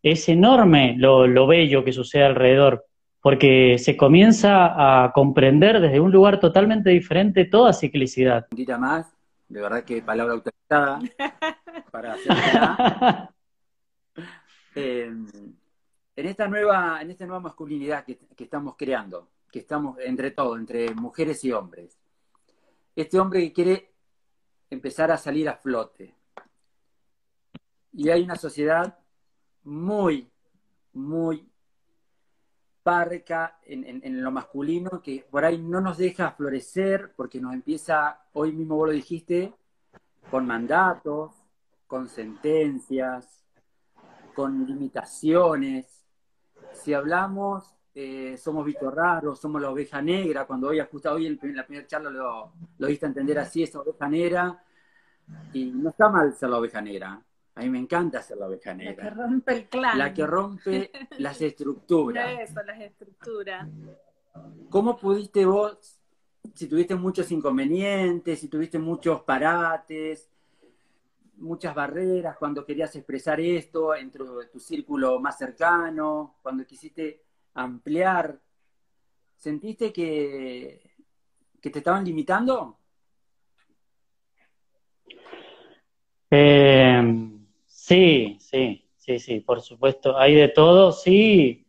es 0.02 0.28
enorme 0.28 0.96
lo, 0.98 1.46
bello 1.46 1.84
que 1.84 1.92
sucede 1.92 2.24
alrededor, 2.24 2.86
porque 3.20 3.78
se 3.78 3.96
comienza 3.96 5.04
a 5.04 5.12
comprender 5.12 5.80
desde 5.80 6.00
un 6.00 6.10
lugar 6.10 6.40
totalmente 6.40 6.90
diferente 6.90 7.44
toda 7.44 7.72
ciclicidad. 7.72 8.48
Un 8.50 8.80
más, 8.80 9.14
de 9.48 9.60
verdad 9.60 9.84
que 9.84 10.02
palabra 10.02 10.34
autorizada 10.34 10.98
para 11.92 12.14
hacer 12.14 12.32
eh, 14.74 15.12
en 16.16 16.26
esta 16.26 16.48
nueva, 16.48 17.00
en 17.02 17.10
esta 17.10 17.26
nueva 17.26 17.40
masculinidad 17.40 18.04
que, 18.04 18.18
que 18.34 18.44
estamos 18.44 18.74
creando, 18.76 19.28
que 19.52 19.60
estamos 19.60 19.98
entre 20.00 20.30
todos, 20.30 20.58
entre 20.58 20.92
mujeres 20.94 21.44
y 21.44 21.52
hombres. 21.52 21.98
Este 22.96 23.18
hombre 23.18 23.40
que 23.40 23.52
quiere 23.52 23.92
empezar 24.70 25.10
a 25.10 25.18
salir 25.18 25.48
a 25.48 25.56
flote, 25.56 26.14
y 27.92 28.08
hay 28.10 28.22
una 28.22 28.36
sociedad 28.36 28.98
muy, 29.64 30.30
muy 30.94 31.48
parca 32.82 33.58
en, 33.62 34.22
lo 34.22 34.30
masculino 34.32 35.00
que 35.00 35.24
por 35.30 35.44
ahí 35.44 35.58
no 35.58 35.80
nos 35.80 35.98
deja 35.98 36.32
florecer 36.32 37.12
porque 37.14 37.40
nos 37.40 37.54
empieza, 37.54 38.24
hoy 38.32 38.52
mismo 38.52 38.76
vos 38.76 38.88
lo 38.88 38.94
dijiste, 38.94 39.54
con 40.30 40.46
mandatos, 40.46 41.32
con 41.86 42.08
sentencias, 42.08 43.44
con 44.34 44.66
limitaciones. 44.66 46.04
Si 46.72 46.92
hablamos, 46.94 47.76
eh, 47.94 48.36
somos 48.36 48.64
bichos 48.64 48.92
raros, 48.92 49.38
somos 49.38 49.60
la 49.60 49.70
oveja 49.70 50.00
negra, 50.02 50.46
cuando 50.46 50.68
hoy, 50.68 50.80
justo 50.90 51.12
hoy 51.12 51.26
en 51.26 51.38
la 51.54 51.66
primera 51.66 51.86
charla 51.86 52.10
lo, 52.10 52.52
lo 52.78 52.88
entender 52.88 53.38
así, 53.38 53.62
esa 53.62 53.80
oveja 53.80 54.08
negra, 54.08 54.64
y 55.52 55.66
no 55.66 55.90
está 55.90 56.08
mal 56.08 56.34
ser 56.34 56.48
la 56.48 56.58
oveja 56.58 56.80
negra, 56.80 57.22
a 57.54 57.60
mí 57.60 57.68
me 57.68 57.78
encanta 57.78 58.20
hacer 58.20 58.38
la 58.38 58.46
oveja 58.46 58.72
negra. 58.72 59.04
La 59.04 59.10
que 59.10 59.16
rompe 59.16 59.52
el 59.52 59.68
clan. 59.68 59.98
La 59.98 60.14
que 60.14 60.26
rompe 60.26 60.90
las 61.18 61.40
estructuras. 61.42 62.40
Eso, 62.50 62.62
las 62.62 62.80
estructuras. 62.80 63.68
¿Cómo 64.70 64.96
pudiste 64.96 65.44
vos, 65.44 65.98
si 66.54 66.66
tuviste 66.66 66.94
muchos 66.94 67.30
inconvenientes, 67.30 68.40
si 68.40 68.48
tuviste 68.48 68.78
muchos 68.78 69.22
parates, 69.22 70.30
muchas 71.36 71.74
barreras 71.74 72.38
cuando 72.38 72.64
querías 72.64 72.94
expresar 72.96 73.38
esto 73.40 73.94
entre 73.94 74.24
tu 74.50 74.58
círculo 74.58 75.20
más 75.20 75.36
cercano, 75.36 76.36
cuando 76.40 76.64
quisiste 76.64 77.22
ampliar. 77.54 78.40
¿Sentiste 79.36 79.92
que, 79.92 80.94
que 81.60 81.70
te 81.70 81.78
estaban 81.80 82.04
limitando? 82.04 82.78
Eh, 86.30 87.31
sí, 87.92 88.36
sí, 88.40 88.84
sí, 88.96 89.18
sí, 89.18 89.40
por 89.40 89.60
supuesto. 89.60 90.18
Hay 90.18 90.34
de 90.34 90.48
todo, 90.48 90.92
sí. 90.92 91.66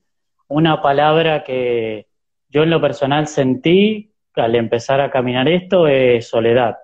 Una 0.48 0.82
palabra 0.82 1.44
que 1.44 2.08
yo 2.50 2.64
en 2.64 2.70
lo 2.70 2.80
personal 2.80 3.28
sentí 3.28 4.12
al 4.36 4.56
empezar 4.56 5.02
a 5.02 5.12
caminar 5.12 5.48
esto 5.48 5.88
es 5.88 6.28
soledad. 6.28 6.78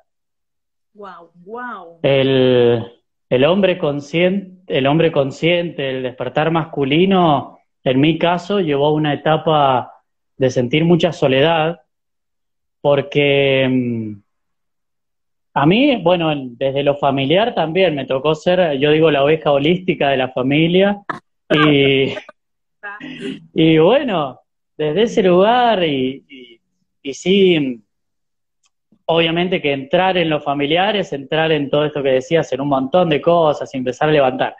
Wow, 0.93 1.32
wow. 1.45 1.99
El, 2.04 2.86
el 3.30 3.45
hombre 3.45 3.78
consciente, 3.78 4.78
el 4.78 4.88
hombre 4.88 5.12
consciente, 5.12 5.89
el 5.89 6.04
despertar 6.04 6.52
masculino, 6.52 7.60
en 7.84 7.99
mi 7.99 8.17
caso, 8.17 8.60
llevó 8.60 8.93
una 8.93 9.13
etapa 9.13 9.93
de 10.38 10.49
sentir 10.49 10.86
mucha 10.86 11.12
soledad, 11.12 11.82
porque 12.82 13.67
mm, 13.69 14.21
a 15.53 15.65
mí, 15.65 15.97
bueno, 16.01 16.31
desde 16.35 16.83
lo 16.83 16.95
familiar 16.95 17.53
también 17.55 17.95
me 17.95 18.05
tocó 18.05 18.35
ser, 18.35 18.77
yo 18.79 18.91
digo, 18.91 19.12
la 19.12 19.23
oveja 19.23 19.51
holística 19.51 20.09
de 20.09 20.17
la 20.17 20.29
familia, 20.29 21.01
y, 21.49 22.13
y 23.53 23.77
bueno, 23.79 24.39
desde 24.77 25.03
ese 25.03 25.23
lugar, 25.23 25.83
y, 25.83 26.23
y, 26.29 26.62
y 27.01 27.13
sí, 27.13 27.81
obviamente 29.12 29.59
que 29.59 29.73
entrar 29.73 30.17
en 30.17 30.29
los 30.29 30.43
familiares, 30.43 31.12
entrar 31.13 31.51
en 31.51 31.67
todo 31.69 31.85
esto 31.85 32.03
que 32.03 32.09
decías, 32.09 32.53
en 32.53 32.62
un 32.62 32.67
montón 32.67 33.09
de 33.09 33.19
cosas, 33.19 33.73
empezar 33.73 34.09
a 34.09 34.12
levantar. 34.12 34.55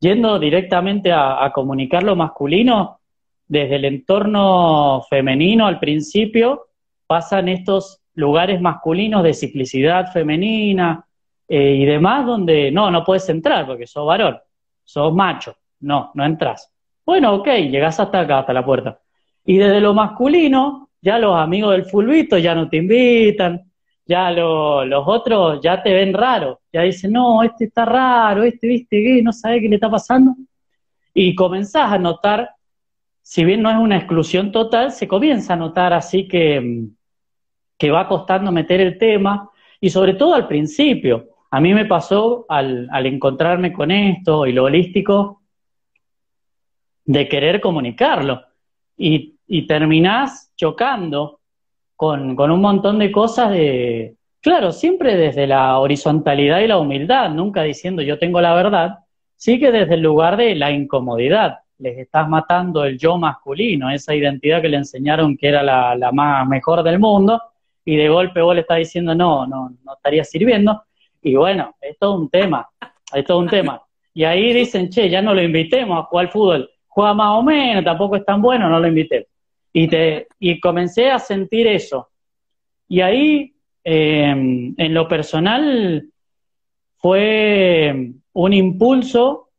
Yendo 0.00 0.40
directamente 0.40 1.12
a, 1.12 1.50
comunicar 1.54 2.02
lo 2.02 2.16
masculino, 2.16 2.98
desde 3.46 3.76
el 3.76 3.84
entorno 3.84 5.02
femenino 5.08 5.68
al 5.68 5.78
principio, 5.78 6.66
pasan 7.06 7.48
estos 7.48 8.02
lugares 8.16 8.60
masculinos 8.60 9.22
de 9.22 9.34
ciclicidad 9.34 10.12
femenina 10.12 11.04
eh, 11.48 11.74
y 11.74 11.84
demás, 11.84 12.26
donde 12.26 12.72
no, 12.72 12.90
no 12.90 13.04
puedes 13.04 13.28
entrar 13.28 13.66
porque 13.66 13.86
sos 13.86 14.06
varón, 14.06 14.38
sos 14.82 15.14
macho, 15.14 15.56
no, 15.80 16.10
no 16.14 16.24
entras. 16.24 16.72
Bueno, 17.04 17.34
ok, 17.34 17.46
llegás 17.70 18.00
hasta 18.00 18.20
acá, 18.20 18.40
hasta 18.40 18.52
la 18.52 18.64
puerta. 18.64 18.98
Y 19.44 19.58
desde 19.58 19.80
lo 19.80 19.94
masculino, 19.94 20.90
ya 21.00 21.18
los 21.18 21.36
amigos 21.36 21.72
del 21.72 21.84
fulbito 21.84 22.36
ya 22.36 22.54
no 22.54 22.68
te 22.68 22.78
invitan, 22.78 23.70
ya 24.04 24.30
los 24.30 25.04
otros 25.06 25.60
ya 25.62 25.82
te 25.82 25.92
ven 25.92 26.14
raro, 26.14 26.60
ya 26.72 26.82
dicen, 26.82 27.12
no, 27.12 27.42
este 27.42 27.66
está 27.66 27.84
raro, 27.84 28.42
este, 28.44 28.66
viste, 28.66 29.02
¿qué? 29.02 29.22
No 29.22 29.32
sabe 29.32 29.60
qué 29.60 29.68
le 29.68 29.76
está 29.76 29.90
pasando. 29.90 30.34
Y 31.12 31.34
comenzás 31.34 31.92
a 31.92 31.98
notar, 31.98 32.50
si 33.22 33.44
bien 33.44 33.62
no 33.62 33.70
es 33.70 33.76
una 33.76 33.96
exclusión 33.96 34.52
total, 34.52 34.92
se 34.92 35.06
comienza 35.06 35.54
a 35.54 35.56
notar 35.56 35.92
así 35.92 36.26
que, 36.26 36.88
que 37.78 37.90
va 37.90 38.08
costando 38.08 38.50
meter 38.52 38.80
el 38.80 38.98
tema, 38.98 39.50
y 39.80 39.90
sobre 39.90 40.14
todo 40.14 40.34
al 40.34 40.48
principio. 40.48 41.28
A 41.50 41.60
mí 41.60 41.74
me 41.74 41.84
pasó 41.84 42.44
al, 42.48 42.88
encontrarme 43.06 43.72
con 43.72 43.90
esto 43.90 44.46
y 44.46 44.52
lo 44.52 44.64
holístico, 44.64 45.42
de 47.04 47.28
querer 47.28 47.60
comunicarlo. 47.60 48.42
Y, 48.96 49.36
y 49.46 49.66
terminás 49.66 50.52
chocando 50.56 51.40
con, 51.96 52.38
un 52.38 52.60
montón 52.60 52.98
de 52.98 53.10
cosas 53.10 53.50
de, 53.50 54.16
claro, 54.40 54.72
siempre 54.72 55.16
desde 55.16 55.46
la 55.46 55.78
horizontalidad 55.78 56.60
y 56.60 56.66
la 56.66 56.78
humildad, 56.78 57.30
nunca 57.30 57.62
diciendo 57.62 58.02
yo 58.02 58.18
tengo 58.18 58.40
la 58.40 58.54
verdad, 58.54 58.98
sí 59.36 59.58
que 59.58 59.72
desde 59.72 59.94
el 59.94 60.02
lugar 60.02 60.36
de 60.36 60.54
la 60.54 60.70
incomodidad. 60.70 61.58
Les 61.78 61.98
estás 61.98 62.26
matando 62.26 62.84
el 62.84 62.98
yo 62.98 63.18
masculino, 63.18 63.90
esa 63.90 64.14
identidad 64.14 64.62
que 64.62 64.68
le 64.70 64.78
enseñaron 64.78 65.36
que 65.36 65.48
era 65.48 65.62
la, 65.62 65.94
la 65.94 66.10
más 66.10 66.46
mejor 66.48 66.82
del 66.82 66.98
mundo, 66.98 67.40
y 67.86 67.96
de 67.96 68.08
golpe 68.08 68.42
vos 68.42 68.54
le 68.54 68.62
estás 68.62 68.78
diciendo 68.78 69.14
no, 69.14 69.46
no, 69.46 69.70
no 69.84 69.94
estaría 69.94 70.24
sirviendo. 70.24 70.82
Y 71.22 71.36
bueno, 71.36 71.74
es 71.80 71.96
todo 71.98 72.18
un 72.18 72.28
tema, 72.28 72.68
es 73.14 73.30
un 73.30 73.46
tema. 73.46 73.80
Y 74.12 74.24
ahí 74.24 74.52
dicen, 74.52 74.90
che, 74.90 75.08
ya 75.08 75.22
no 75.22 75.32
lo 75.32 75.42
invitemos 75.42 75.98
a 75.98 76.02
jugar 76.02 76.30
fútbol. 76.30 76.68
Juega 76.88 77.14
más 77.14 77.38
o 77.38 77.42
menos, 77.42 77.84
tampoco 77.84 78.16
es 78.16 78.24
tan 78.24 78.42
bueno, 78.42 78.68
no 78.68 78.80
lo 78.80 78.88
invitemos. 78.88 79.28
Y, 79.72 79.86
te, 79.86 80.26
y 80.40 80.58
comencé 80.58 81.10
a 81.10 81.18
sentir 81.18 81.68
eso. 81.68 82.08
Y 82.88 83.00
ahí, 83.02 83.54
em, 83.84 84.74
en 84.76 84.94
lo 84.94 85.06
personal, 85.06 86.08
fue 86.96 88.14
un 88.32 88.52
impulso 88.52 89.50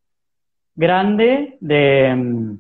grande 0.75 1.57
de, 1.61 2.07
em, 2.07 2.59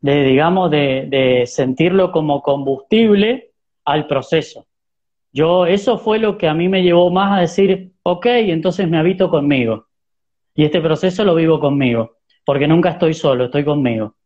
de 0.00 0.24
digamos, 0.24 0.70
de, 0.70 1.06
de, 1.08 1.46
sentirlo 1.46 2.10
como 2.10 2.42
combustible 2.42 3.52
al 3.84 4.06
proceso. 4.06 4.66
Yo, 5.32 5.66
eso 5.66 5.98
fue 5.98 6.18
lo 6.18 6.38
que 6.38 6.48
a 6.48 6.54
mí 6.54 6.68
me 6.68 6.82
llevó 6.82 7.10
más 7.10 7.36
a 7.36 7.40
decir, 7.40 7.92
ok, 8.02 8.26
entonces 8.26 8.88
me 8.88 8.98
habito 8.98 9.30
conmigo. 9.30 9.86
Y 10.54 10.64
este 10.64 10.80
proceso 10.80 11.24
lo 11.24 11.34
vivo 11.34 11.60
conmigo, 11.60 12.16
porque 12.44 12.66
nunca 12.66 12.90
estoy 12.90 13.14
solo, 13.14 13.44
estoy 13.44 13.64
conmigo. 13.64 14.16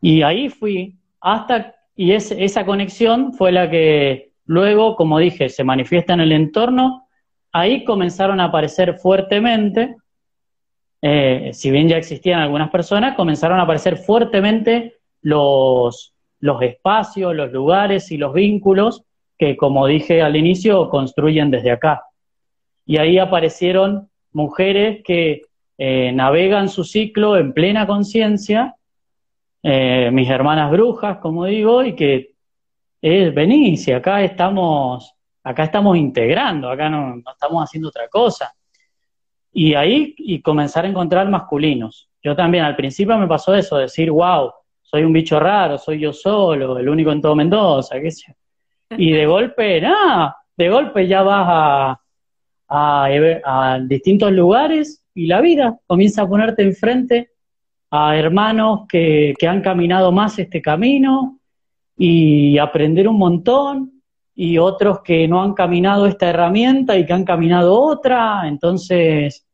Y 0.00 0.22
ahí 0.22 0.48
fui 0.48 0.98
hasta, 1.20 1.74
y 1.94 2.12
esa 2.12 2.66
conexión 2.66 3.32
fue 3.32 3.52
la 3.52 3.70
que 3.70 4.32
luego, 4.44 4.96
como 4.96 5.18
dije, 5.18 5.48
se 5.48 5.64
manifiesta 5.64 6.14
en 6.14 6.20
el 6.20 6.32
entorno, 6.32 7.08
ahí 7.52 7.84
comenzaron 7.84 8.40
a 8.40 8.44
aparecer 8.44 8.98
fuertemente, 8.98 9.96
eh, 11.02 11.50
si 11.52 11.70
bien 11.70 11.88
ya 11.88 11.96
existían 11.96 12.40
algunas 12.40 12.70
personas, 12.70 13.16
comenzaron 13.16 13.58
a 13.58 13.62
aparecer 13.62 13.96
fuertemente 13.96 14.98
los, 15.22 16.14
los 16.40 16.62
espacios, 16.62 17.34
los 17.34 17.52
lugares 17.52 18.10
y 18.10 18.16
los 18.16 18.32
vínculos 18.32 19.04
que, 19.38 19.56
como 19.56 19.86
dije 19.86 20.22
al 20.22 20.36
inicio, 20.36 20.88
construyen 20.90 21.50
desde 21.50 21.70
acá. 21.70 22.02
Y 22.84 22.98
ahí 22.98 23.18
aparecieron 23.18 24.10
mujeres 24.32 25.02
que 25.04 25.42
eh, 25.78 26.12
navegan 26.12 26.68
su 26.68 26.84
ciclo 26.84 27.38
en 27.38 27.52
plena 27.52 27.86
conciencia 27.86 28.76
eh, 29.62 30.10
mis 30.10 30.28
hermanas 30.28 30.70
brujas, 30.70 31.18
como 31.18 31.44
digo, 31.44 31.82
y 31.84 31.94
que 31.94 32.34
es 33.02 33.94
acá 33.94 34.22
estamos, 34.22 35.14
acá 35.42 35.64
estamos 35.64 35.96
integrando, 35.96 36.70
acá 36.70 36.88
no, 36.88 37.16
estamos 37.30 37.64
haciendo 37.64 37.88
otra 37.88 38.08
cosa. 38.08 38.52
Y 39.52 39.74
ahí, 39.74 40.14
y 40.16 40.40
comenzar 40.40 40.84
a 40.84 40.88
encontrar 40.88 41.28
masculinos. 41.28 42.08
Yo 42.22 42.36
también 42.36 42.64
al 42.64 42.76
principio 42.76 43.16
me 43.18 43.26
pasó 43.26 43.54
eso, 43.54 43.76
decir, 43.76 44.10
wow, 44.10 44.52
soy 44.82 45.04
un 45.04 45.12
bicho 45.12 45.38
raro, 45.38 45.78
soy 45.78 46.00
yo 46.00 46.12
solo, 46.12 46.78
el 46.78 46.88
único 46.88 47.12
en 47.12 47.20
todo 47.20 47.34
Mendoza, 47.34 48.00
qué 48.00 48.10
sé 48.10 48.34
Y 48.96 49.12
de 49.12 49.26
golpe, 49.26 49.80
nada, 49.80 50.36
de 50.56 50.68
golpe 50.68 51.06
ya 51.06 51.22
vas 51.22 51.46
a, 51.48 52.00
a, 52.68 53.08
a 53.44 53.78
distintos 53.80 54.32
lugares 54.32 55.04
y 55.14 55.26
la 55.26 55.40
vida 55.40 55.78
comienza 55.86 56.22
a 56.22 56.28
ponerte 56.28 56.62
enfrente 56.62 57.30
a 57.90 58.16
hermanos 58.16 58.82
que, 58.88 59.34
que 59.38 59.48
han 59.48 59.62
caminado 59.62 60.12
más 60.12 60.38
este 60.38 60.60
camino 60.60 61.38
y 61.96 62.58
aprender 62.58 63.08
un 63.08 63.18
montón, 63.18 63.99
y 64.34 64.58
otros 64.58 65.00
que 65.02 65.28
no 65.28 65.42
han 65.42 65.54
caminado 65.54 66.06
esta 66.06 66.30
herramienta 66.30 66.96
y 66.96 67.04
que 67.04 67.12
han 67.12 67.24
caminado 67.24 67.80
otra. 67.80 68.42
Entonces, 68.46 69.46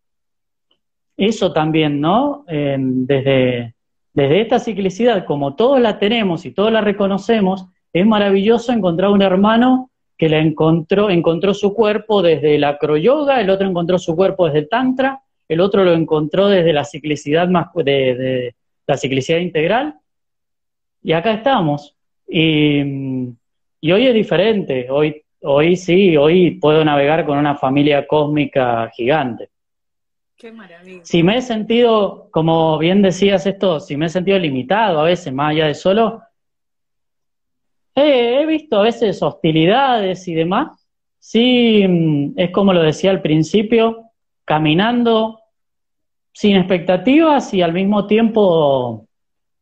eso 1.17 1.53
también, 1.53 2.01
¿no? 2.01 2.45
desde, 2.47 3.75
desde 4.12 4.41
esta 4.41 4.59
ciclicidad, 4.59 5.25
como 5.25 5.57
todos 5.57 5.81
la 5.81 5.99
tenemos 5.99 6.45
y 6.47 6.53
todos 6.53 6.73
la 6.73 6.81
reconocemos, 6.81 7.67
es 7.93 8.07
maravilloso 8.07 8.73
encontrar 8.73 9.11
un 9.11 9.23
hermano 9.23 9.91
que 10.17 10.29
la 10.29 10.39
encontró, 10.39 11.11
encontró 11.11 11.55
su 11.55 11.75
cuerpo 11.75 12.23
desde 12.23 12.55
el 12.55 12.65
acroyoga, 12.65 13.41
el 13.41 13.51
otro 13.51 13.69
encontró 13.69 13.99
su 13.99 14.17
cuerpo 14.17 14.47
desde 14.47 14.61
el 14.61 14.69
tantra, 14.69 15.23
el 15.49 15.61
otro 15.61 15.85
lo 15.85 15.93
encontró 15.93 16.49
desde 16.49 16.73
la 16.73 16.85
ciclicidad 16.85 17.49
más 17.49 17.69
de, 17.75 18.55
la 18.87 18.97
ciclicidad 18.97 19.39
integral, 19.39 19.95
y 21.03 21.12
acá 21.12 21.35
estamos. 21.35 21.95
Y, 22.29 22.83
hoy 23.92 24.07
es 24.07 24.14
diferente, 24.14 24.88
hoy, 24.90 25.22
hoy 25.42 25.77
sí, 25.77 26.16
hoy 26.16 26.53
puedo 26.53 26.85
navegar 26.85 27.25
con 27.25 27.38
una 27.38 27.55
familia 27.55 28.07
cósmica 28.07 28.90
gigante. 28.94 29.51
Qué 30.37 30.53
maravilla. 30.53 31.05
Si 31.05 31.22
me 31.22 31.38
he 31.38 31.42
sentido, 31.42 32.29
como 32.31 32.79
bien 32.79 33.03
decías 33.03 33.46
esto, 33.46 33.81
si 33.81 33.96
me 33.96 34.07
he 34.07 34.09
sentido 34.09 34.38
limitado 34.38 35.01
a 35.01 35.05
veces, 35.05 35.33
más 35.33 35.53
allá 35.53 35.66
de 35.66 35.75
solo, 35.75 36.22
he 37.94 38.44
visto 38.46 38.79
a 38.79 38.83
veces 38.83 39.22
hostilidades 39.22 40.29
y 40.29 40.35
demás. 40.35 40.87
Sí, 41.18 41.87
mm, 41.88 42.35
es 42.37 42.51
como 42.51 42.72
lo 42.72 42.83
decía 42.83 43.11
al 43.11 43.22
principio, 43.22 44.11
caminando 44.44 45.40
sin 46.33 46.57
expectativas 46.57 47.55
y 47.55 47.62
al 47.62 47.72
mismo 47.72 48.07
tiempo 48.07 49.07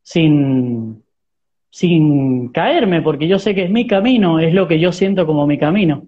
sin, 0.02 1.04
sin 1.74 2.50
caerme, 2.52 3.02
porque 3.02 3.26
yo 3.26 3.40
sé 3.40 3.52
que 3.52 3.64
es 3.64 3.70
mi 3.70 3.88
camino, 3.88 4.38
es 4.38 4.54
lo 4.54 4.68
que 4.68 4.78
yo 4.78 4.92
siento 4.92 5.26
como 5.26 5.44
mi 5.44 5.58
camino. 5.58 6.06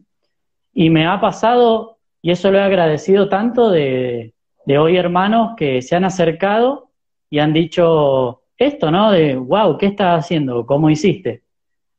Y 0.73 0.91
me 0.91 1.09
ha 1.09 1.21
pasado, 1.21 1.99
y 2.23 2.31
eso 2.31 2.53
lo 2.53 2.59
he 2.59 2.63
agradecido 2.63 3.29
tanto 3.29 3.73
de, 3.73 4.33
hoy 4.79 4.97
hermanos 4.97 5.55
que 5.57 5.83
se 5.83 5.97
han 5.97 6.05
acercado 6.05 6.91
y 7.29 7.41
han 7.41 7.53
dicho, 7.53 8.43
esto, 8.57 8.93
¿no? 8.93 9.11
De, 9.11 9.35
wow, 9.35 9.77
¿qué 9.77 9.87
estás 9.87 10.25
haciendo? 10.25 10.65
¿Cómo 10.65 10.89
hiciste? 10.89 11.43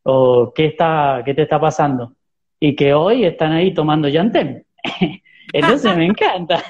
¿O 0.04 0.54
qué, 0.56 0.68
está, 0.68 1.22
qué 1.26 1.34
te 1.34 1.42
está 1.42 1.60
pasando? 1.60 2.14
Y 2.62 2.74
que 2.74 2.94
hoy 2.94 3.26
están 3.26 3.52
ahí 3.52 3.74
tomando 3.74 4.08
llantén. 4.08 4.66
Entonces 5.52 5.94
me 5.98 6.06
encanta. 6.06 6.64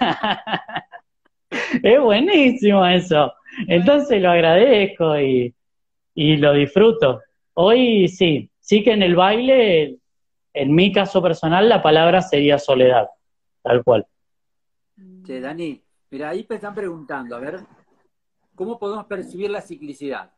es 1.83 2.01
buenísimo 2.01 2.83
eso. 2.87 3.31
Entonces 3.67 4.19
lo 4.19 4.31
agradezco 4.31 5.19
y, 5.19 5.53
y 6.17 6.35
lo 6.37 6.51
disfruto. 6.53 7.21
Hoy 7.53 8.07
sí, 8.07 8.49
sí 8.59 8.83
que 8.83 8.91
en 8.91 9.03
el 9.03 9.15
baile, 9.15 9.99
en 10.51 10.73
mi 10.73 10.91
caso 10.91 11.21
personal, 11.21 11.69
la 11.69 11.83
palabra 11.83 12.21
sería 12.21 12.57
soledad, 12.57 13.07
tal 13.61 13.83
cual. 13.83 14.07
Che, 15.23 15.39
Dani, 15.39 15.79
mira, 16.09 16.29
ahí 16.29 16.43
te 16.43 16.55
están 16.55 16.73
preguntando, 16.73 17.35
a 17.35 17.39
ver, 17.39 17.59
¿cómo 18.55 18.79
podemos 18.79 19.05
percibir 19.05 19.51
la 19.51 19.61
ciclicidad? 19.61 20.31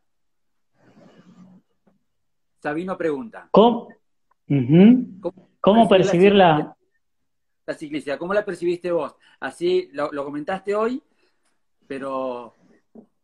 Sabino 2.62 2.98
pregunta. 2.98 3.48
¿Cómo? 3.50 3.88
¿Cómo, 5.62 5.88
percibir 5.88 6.36
la, 6.36 6.76
la, 7.66 7.74
ciclicidad? 7.74 8.18
¿Cómo 8.18 8.34
la 8.34 8.44
percibiste 8.44 8.92
vos? 8.92 9.16
Así 9.40 9.90
lo, 9.94 10.10
comentaste 10.26 10.76
hoy, 10.76 11.02
pero 11.88 12.54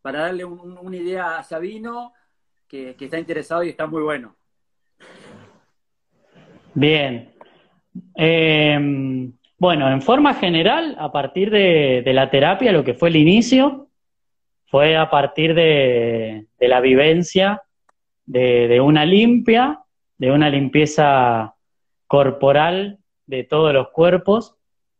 para 0.02 0.22
darle 0.22 0.46
una 0.46 0.96
idea 0.96 1.38
a 1.38 1.44
Sabino, 1.44 2.14
que, 2.68 2.96
está 3.00 3.20
interesado 3.20 3.64
y 3.64 3.70
está 3.70 3.88
muy 3.88 4.02
bueno. 4.02 4.36
Bien. 6.74 7.34
Eh, 8.16 9.32
bueno, 9.58 9.90
en 9.90 10.02
forma 10.02 10.34
general, 10.34 10.96
a 11.00 11.12
partir 11.12 11.50
de, 11.50 12.04
la 12.14 12.30
terapia, 12.30 12.72
lo 12.72 12.84
que 12.84 12.94
fue 12.94 13.10
el 13.10 13.16
inicio, 13.16 13.88
fue 14.66 14.98
a 14.98 15.10
partir 15.10 15.54
de, 15.54 16.48
la 16.60 16.82
vivencia 16.82 17.64
de, 18.26 18.82
una 18.82 19.06
limpia, 19.06 19.80
de 20.18 20.32
una 20.32 20.50
limpieza 20.50 21.56
corporal 22.08 23.00
de 23.26 23.44
todos 23.44 23.74
los 23.74 23.90
cuerpos, 23.90 24.56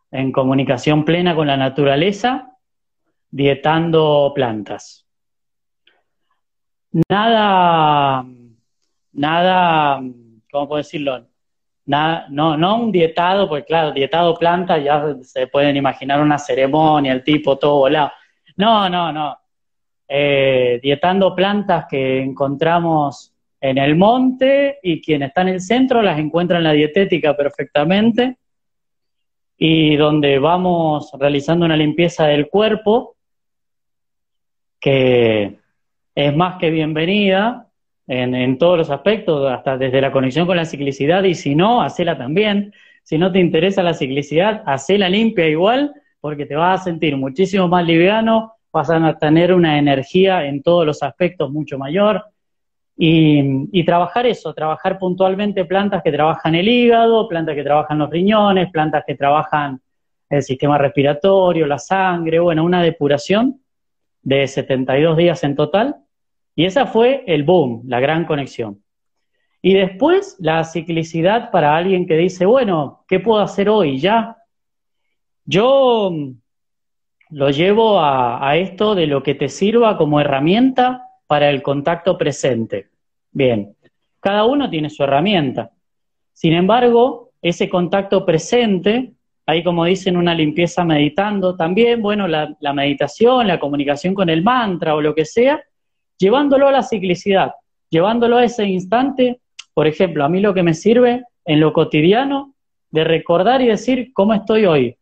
en 0.10 0.32
comunicación 0.32 1.04
plena 1.04 1.36
con 1.36 1.48
la 1.48 1.58
naturaleza, 1.58 2.58
dietando 3.30 4.32
plantas. 4.34 5.05
Nada, 7.10 8.26
nada, 9.12 10.02
¿cómo 10.50 10.68
puedo 10.70 10.78
decirlo? 10.78 11.28
no, 11.88 12.58
no 12.58 12.76
un 12.78 12.92
dietado, 12.92 13.50
porque 13.50 13.66
claro, 13.66 13.92
dietado 13.92 14.34
planta, 14.36 14.78
ya 14.78 15.14
se 15.22 15.48
pueden 15.48 15.76
imaginar 15.76 16.22
una 16.22 16.38
ceremonia, 16.38 17.12
el 17.12 17.24
tipo 17.24 17.58
todo 17.58 17.80
volado. 17.80 18.12
No, 18.56 18.90
no, 18.90 19.12
no. 19.12 19.38
Eh, 20.08 20.80
dietando 20.82 21.36
plantas 21.36 21.86
que 21.90 22.22
encontramos 22.22 23.34
en 23.60 23.78
el 23.78 23.98
monte 23.98 24.80
y 24.82 25.02
quien 25.02 25.24
está 25.24 25.42
en 25.42 25.50
el 25.50 25.62
centro 25.62 26.02
las 26.02 26.18
encuentra 26.18 26.60
en 26.60 26.64
la 26.64 26.72
dietética 26.72 27.36
perfectamente 27.36 28.38
y 29.58 29.98
donde 29.98 30.40
vamos 30.40 31.12
realizando 31.20 31.66
una 31.66 31.76
limpieza 31.76 32.28
del 32.28 32.48
cuerpo 32.48 33.18
que 34.80 35.60
es 36.16 36.34
más 36.34 36.58
que 36.60 36.70
bienvenida 36.70 37.68
en, 38.08 38.58
todos 38.58 38.78
los 38.78 38.90
aspectos, 38.90 39.52
hasta 39.52 39.78
desde 39.78 40.00
la 40.00 40.12
conexión 40.12 40.48
con 40.48 40.56
la 40.56 40.66
ciclicidad, 40.66 41.24
y 41.24 41.36
si 41.36 41.56
no, 41.56 41.82
hacela 41.82 42.18
también. 42.18 42.74
Si 43.04 43.18
no 43.18 43.32
te 43.32 43.40
interesa 43.40 43.84
la 43.84 43.94
ciclicidad, 43.94 44.64
hacela 44.66 45.10
limpia 45.10 45.48
igual, 45.48 45.94
porque 46.22 46.46
te 46.46 46.56
vas 46.56 46.82
a 46.82 46.84
sentir 46.86 47.18
muchísimo 47.18 47.68
más 47.68 47.86
liviano, 47.86 48.54
vas 48.72 48.90
a 48.90 49.18
tener 49.18 49.54
una 49.54 49.78
energía 49.78 50.46
en 50.46 50.64
todos 50.64 50.86
los 50.86 51.04
aspectos 51.04 51.52
mucho 51.52 51.78
mayor. 51.78 52.24
Y, 52.98 53.68
y, 53.78 53.84
trabajar 53.84 54.26
eso, 54.26 54.54
trabajar 54.54 54.98
puntualmente 54.98 55.66
plantas 55.66 56.02
que 56.02 56.14
trabajan 56.14 56.56
el 56.56 56.70
hígado, 56.70 57.28
plantas 57.28 57.56
que 57.56 57.64
trabajan 57.64 57.98
los 57.98 58.10
riñones, 58.10 58.72
plantas 58.72 59.04
que 59.06 59.16
trabajan 59.16 59.82
el 60.30 60.42
sistema 60.42 60.78
respiratorio, 60.78 61.68
la 61.68 61.78
sangre, 61.78 62.40
bueno, 62.40 62.64
una 62.64 62.82
depuración 62.82 63.60
de 64.22 64.48
72 64.48 65.18
días 65.18 65.44
en 65.44 65.56
total 65.56 66.05
y 66.56 66.66
esa 66.66 66.86
fue 66.86 67.24
el 67.28 67.44
boom, 67.44 67.84
la 67.86 68.00
gran 68.00 68.26
conexión. 68.26 68.82
Y 69.62 69.74
después 69.74 70.38
la 70.40 70.64
ciclicidad 70.64 71.52
para 71.52 71.76
alguien 71.76 72.08
que 72.08 72.16
dice, 72.16 72.46
bueno, 72.46 73.04
¿qué 73.08 73.20
puedo 73.20 73.42
hacer 73.42 73.68
hoy 73.68 74.00
ya? 74.00 74.38
Yo 75.44 76.12
mm, 76.14 76.32
lo 77.32 77.50
llevo 77.50 78.00
a, 78.00 78.56
esto 78.58 78.96
de 78.96 79.08
lo 79.08 79.22
que 79.22 79.36
te 79.36 79.50
sirva 79.50 79.98
como 79.98 80.22
herramienta 80.22 81.10
para 81.28 81.50
el 81.50 81.62
contacto 81.62 82.18
presente. 82.18 82.90
Bien, 83.32 83.76
cada 84.22 84.46
uno 84.46 84.70
tiene 84.70 84.90
su 84.90 85.04
herramienta. 85.04 85.72
Sin 86.32 86.54
embargo, 86.54 87.32
ese 87.42 87.68
contacto 87.68 88.26
presente, 88.26 89.14
ahí 89.46 89.64
como 89.64 89.84
dicen 89.86 90.16
una 90.16 90.34
limpieza 90.34 90.86
meditando, 90.86 91.56
también, 91.56 92.02
bueno, 92.02 92.28
la 92.28 92.74
meditación, 92.74 93.48
la 93.48 93.60
comunicación 93.60 94.14
con 94.14 94.30
el 94.30 94.44
mantra 94.44 94.96
o 94.96 95.02
lo 95.02 95.14
que 95.14 95.26
sea, 95.26 95.62
llevándolo 96.18 96.68
a 96.68 96.72
la 96.72 96.84
ciclicidad, 96.84 97.54
llevándolo 97.90 98.38
a 98.38 98.44
ese 98.44 98.66
instante, 98.66 99.40
por 99.74 99.88
ejemplo, 99.88 100.24
a 100.24 100.30
mí 100.30 100.40
lo 100.40 100.54
que 100.54 100.64
me 100.64 100.74
sirve 100.74 101.24
en 101.46 101.60
lo 101.60 101.74
cotidiano 101.74 102.54
de 102.90 103.04
recordar 103.04 103.62
y 103.62 103.68
decir 103.68 104.12
cómo 104.14 104.34
estoy 104.34 104.66
hoy, 104.66 104.98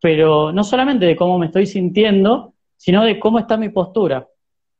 pero 0.00 0.52
no 0.52 0.64
solamente 0.64 1.06
de 1.06 1.16
cómo 1.16 1.38
me 1.38 1.46
estoy 1.46 1.66
sintiendo, 1.66 2.54
sino 2.76 3.04
de 3.04 3.18
cómo 3.18 3.38
está 3.38 3.56
mi 3.56 3.70
postura. 3.70 4.26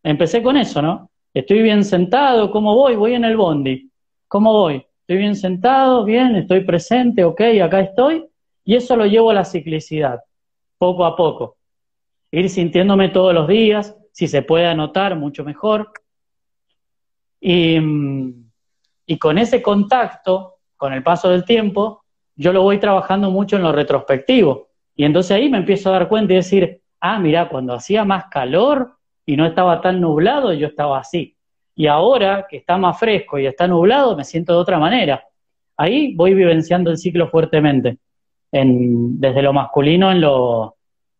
Empecé 0.03 0.43
con 0.43 0.57
eso, 0.57 0.81
¿no? 0.81 1.11
Estoy 1.35 1.63
bien 1.63 1.85
sentado, 1.85 2.51
¿cómo 2.51 2.75
voy? 2.75 2.97
Voy 2.97 3.15
en 3.15 3.25
el 3.25 3.37
bondi. 3.37 3.91
¿Cómo 4.29 4.53
voy? 4.53 4.85
Estoy 5.01 5.17
bien 5.17 5.37
sentado, 5.37 6.05
bien, 6.05 6.37
estoy 6.37 6.61
presente, 6.61 7.25
ok, 7.25 7.41
acá 7.63 7.81
estoy. 7.81 8.27
Y 8.65 8.77
eso 8.77 8.97
lo 8.97 9.07
llevo 9.07 9.31
a 9.31 9.35
la 9.35 9.45
ciclicidad, 9.45 10.21
poco 10.77 11.05
a 11.05 11.17
poco. 11.17 11.57
Ir 12.31 12.51
sintiéndome 12.51 13.09
todos 13.09 13.33
los 13.33 13.49
días, 13.49 13.97
si 14.19 14.27
se 14.27 14.43
puede 14.43 14.67
anotar, 14.67 15.15
mucho 15.15 15.45
mejor. 15.45 15.93
Y, 17.41 17.79
con 19.17 19.39
ese 19.39 19.63
contacto, 19.63 20.57
con 20.77 20.93
el 20.93 21.05
paso 21.05 21.31
del 21.31 21.45
tiempo, 21.45 22.03
yo 22.35 22.53
lo 22.53 22.63
voy 22.63 22.81
trabajando 22.81 23.31
mucho 23.31 23.55
en 23.55 23.63
lo 23.63 23.71
retrospectivo. 23.71 24.71
Y 24.97 25.05
entonces 25.05 25.31
ahí 25.31 25.49
me 25.49 25.59
empiezo 25.59 25.91
a 25.91 25.93
dar 25.93 26.09
cuenta 26.09 26.33
y 26.33 26.37
decir, 26.37 26.83
ah, 26.99 27.21
mira, 27.21 27.49
cuando 27.49 27.75
hacía 27.75 28.05
más 28.05 28.25
calor 28.25 28.97
y 29.25 29.37
no 29.37 29.47
estaba 29.47 29.81
tan 29.81 30.01
nublado, 30.01 30.53
yo 30.53 30.67
estaba 30.67 30.99
así. 30.99 31.37
Y 31.77 31.87
ahora 31.87 32.45
que 32.51 32.57
está 32.57 32.77
más 32.77 32.99
fresco 32.99 33.39
y 33.39 33.47
está 33.47 33.69
nublado, 33.69 34.17
me 34.17 34.25
siento 34.25 34.53
de 34.53 34.59
otra 34.59 34.81
manera. 34.81 35.23
Ahí 35.77 36.13
voy 36.17 36.35
vivenciando 36.35 36.91
el 36.91 36.99
ciclo 36.99 37.29
fuertemente, 37.29 37.99
en, 38.51 39.21
desde 39.21 39.43
lo 39.43 39.53
masculino 39.53 40.11
en 40.11 40.23
lo 40.23 40.75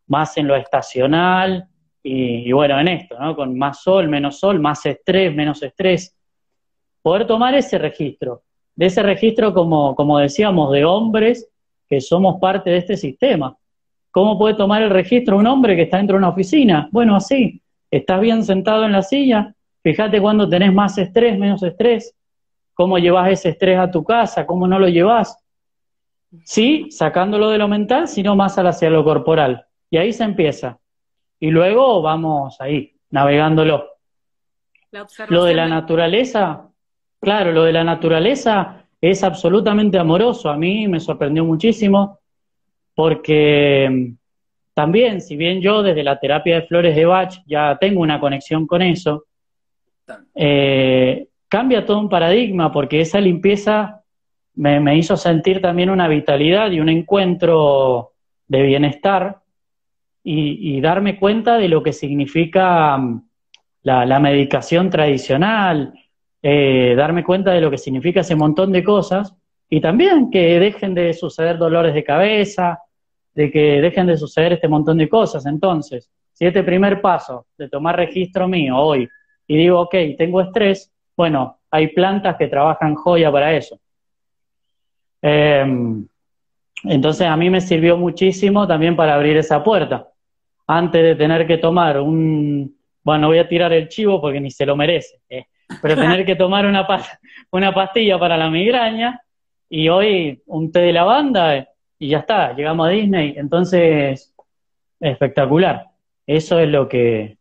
más 0.09 0.37
en 0.37 0.49
lo 0.49 0.57
estacional, 0.57 1.69
y, 2.11 2.53
bueno, 2.53 2.81
en 2.81 2.89
esto, 2.89 3.19
¿no? 3.19 3.37
Con 3.37 3.57
más 3.59 3.83
sol, 3.83 4.09
menos 4.09 4.39
sol, 4.39 4.59
más 4.61 4.85
estrés, 4.87 5.35
menos 5.35 5.63
estrés. 5.63 6.17
Poder 7.03 7.27
tomar 7.27 7.55
ese 7.55 7.77
registro, 7.77 8.43
de 8.75 8.87
ese 8.87 9.03
registro, 9.03 9.53
como, 9.53 9.95
como 9.95 10.19
decíamos, 10.19 10.73
de 10.73 10.85
hombres 10.85 11.49
que 11.87 12.01
somos 12.01 12.41
parte 12.41 12.71
de 12.71 12.79
este 12.79 12.97
sistema. 12.97 13.57
¿Cómo 14.11 14.39
puede 14.39 14.55
tomar 14.55 14.83
el 14.83 14.91
registro 14.91 15.37
un 15.37 15.47
hombre 15.47 15.77
que 15.77 15.83
está 15.83 15.99
dentro 15.99 16.15
de 16.15 16.19
una 16.19 16.31
oficina? 16.31 16.89
Bueno, 16.93 17.15
así, 17.15 17.61
estás 17.91 18.21
bien 18.21 18.43
sentado 18.43 18.85
en 18.85 18.93
la 18.93 19.03
silla, 19.03 19.55
fíjate 19.83 20.21
cuando 20.21 20.49
tenés 20.49 20.73
más 20.73 20.97
estrés, 20.97 21.39
menos 21.39 21.63
estrés, 21.63 22.15
cómo 22.73 22.99
llevas 22.99 23.31
ese 23.31 23.51
estrés 23.51 23.79
a 23.79 23.91
tu 23.91 24.03
casa, 24.03 24.47
cómo 24.47 24.67
no 24.67 24.79
lo 24.79 24.89
llevas. 24.89 25.37
Sí, 26.45 26.87
sacándolo 26.91 27.51
de 27.51 27.59
lo 27.59 27.69
mental, 27.69 28.09
sino 28.09 28.35
más 28.35 28.57
hacia 28.59 28.91
lo 28.91 29.05
corporal. 29.05 29.67
Y 29.91 29.99
ahí 29.99 30.13
se 30.13 30.25
empieza 30.25 30.79
y 31.41 31.51
luego 31.51 32.03
vamos 32.03 32.61
ahí, 32.61 32.93
navegándolo. 33.11 33.87
lo 35.29 35.45
de 35.45 35.55
la 35.55 35.69
naturaleza, 35.69 36.69
claro, 37.21 37.53
lo 37.53 37.65
de 37.65 37.73
la 37.73 37.85
naturaleza 37.85 38.85
es 39.01 39.23
absolutamente 39.23 39.99
amoroso. 39.99 40.51
A 40.51 40.57
mí 40.57 40.89
me 40.89 41.01
sorprendió 41.01 41.45
muchísimo 41.45 42.19
porque 42.95 43.89
mm, 43.91 44.17
también, 44.75 45.21
si 45.21 45.37
bien 45.37 45.61
yo 45.61 45.83
desde 45.83 46.03
la 46.03 46.19
terapia 46.19 46.57
de 46.57 46.67
flores 46.67 46.97
de 46.97 47.05
Bach 47.05 47.35
ya 47.47 47.77
tengo 47.81 48.01
una 48.01 48.19
conexión 48.19 48.67
con 48.67 48.83
eso, 48.83 49.25
eh, 50.35 51.29
cambia 51.49 51.85
todo 51.85 52.01
un 52.01 52.09
paradigma 52.09 52.73
porque 52.73 53.01
esa 53.01 53.21
limpieza 53.21 54.03
me, 54.55 54.81
me 54.81 54.97
hizo 54.97 55.17
sentir 55.17 55.61
también 55.61 55.91
una 55.91 56.09
vitalidad 56.09 56.71
y 56.71 56.81
un 56.81 56.89
encuentro 56.89 58.13
de 58.49 58.63
bienestar 58.63 59.43
y, 60.31 60.81
darme 60.83 61.19
cuenta 61.19 61.57
de 61.57 61.69
lo 61.69 61.83
que 61.83 61.95
significa 61.95 62.99
mm, 62.99 63.29
la, 63.83 64.21
medicación 64.21 64.91
tradicional, 64.91 65.95
eh, 66.43 66.95
darme 66.97 67.25
cuenta 67.25 67.53
de 67.53 67.63
lo 67.63 67.71
que 67.71 67.79
significa 67.79 68.21
ese 68.21 68.37
montón 68.37 68.71
de 68.71 68.85
cosas 68.85 69.35
y 69.71 69.81
también 69.81 70.31
que 70.31 70.61
dejen 70.61 70.95
de 70.95 71.15
suceder 71.15 71.57
dolores 71.57 71.95
de 71.95 72.05
cabeza, 72.05 72.79
de 73.35 73.51
que 73.51 73.81
dejen 73.81 74.07
de 74.07 74.19
suceder 74.19 74.53
este 74.53 74.69
montón 74.69 74.99
de 74.99 75.09
cosas. 75.09 75.47
Entonces, 75.47 76.11
si 76.35 76.45
este 76.45 76.63
primer 76.63 77.01
paso 77.01 77.47
de 77.57 77.71
tomar 77.71 77.97
registro 77.97 78.47
mío 78.47 78.77
hoy 78.77 79.09
y 79.47 79.57
digo, 79.57 79.81
ok, 79.81 79.95
tengo 80.19 80.43
estrés, 80.43 80.93
bueno, 81.17 81.59
hay 81.71 81.89
plantas 81.89 82.37
que 82.37 82.49
trabajan 82.49 82.95
joya 82.95 83.33
para 83.33 83.57
eso. 83.57 83.81
Em, 85.23 86.07
entonces 86.85 87.27
a 87.27 87.37
mí 87.37 87.49
me 87.49 87.63
sirvió 87.63 87.97
muchísimo 87.97 88.67
también 88.67 88.95
para 88.95 89.15
abrir 89.15 89.39
esa 89.39 89.65
puerta. 89.65 90.09
Antes 90.69 91.03
de 91.03 91.15
tener 91.17 91.47
que 91.47 91.59
tomar 91.59 92.01
un, 92.01 92.77
bueno, 93.03 93.23
no 93.23 93.29
voy 93.29 93.39
a 93.39 93.49
tirar 93.49 93.73
el 93.73 93.89
chivo 93.89 94.21
porque 94.21 94.41
ni 94.41 94.51
se 94.51 94.67
lo 94.67 94.77
merece, 94.77 95.21
eh, 95.29 95.47
pero 95.83 95.95
tener 95.97 96.25
que 96.25 96.37
tomar 96.37 96.67
una, 96.67 96.87
una 97.51 97.75
pastilla 97.75 98.19
para 98.19 98.37
la 98.37 98.51
migraña 98.51 99.21
y 99.69 99.89
hoy 99.89 100.43
un 100.47 100.71
té 100.71 100.81
de 100.81 100.93
lavanda 100.93 101.69
y 101.99 102.09
ya 102.09 102.19
está, 102.19 102.55
llegamos 102.55 102.87
a 102.87 102.91
Disney. 102.91 103.35
Entonces, 103.37 104.35
espectacular. 105.01 105.87
Eso 106.27 106.59
es 106.59 106.69
lo 106.69 106.89
que, 106.89 107.39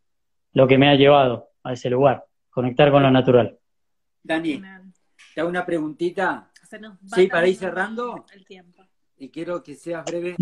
lo 0.53 0.67
que 0.67 0.78
me 0.78 0.89
ha 0.89 0.95
llevado 0.95 1.49
a 1.63 1.73
ese 1.73 1.89
lugar, 1.89 2.25
conectar 2.49 2.91
con 2.91 3.03
lo 3.03 3.11
natural. 3.11 3.57
Dani, 4.23 4.61
te 5.34 5.41
hago 5.41 5.49
una 5.49 5.65
preguntita. 5.65 6.49
Sí, 7.05 7.28
para 7.28 7.47
ir 7.47 7.55
cerrando. 7.55 8.25
El 8.34 8.45
tiempo. 8.45 8.76
Y 9.18 9.30
quiero 9.30 9.63
que 9.63 9.76
seas 9.76 10.05
breve. 10.05 10.36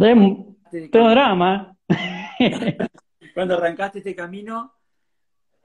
Tengo 0.91 1.09
drama. 1.09 1.77
Cuando 3.33 3.55
arrancaste 3.55 3.99
este 3.99 4.15
camino, 4.15 4.73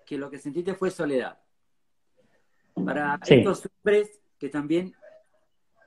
que 0.07 0.19
lo 0.19 0.31
que 0.31 0.39
sentiste 0.39 0.75
fue 0.75 0.91
soledad. 0.91 1.39
Para 2.75 3.19
estos 3.27 3.67
hombres 3.67 4.21
que 4.39 4.49
también 4.49 4.95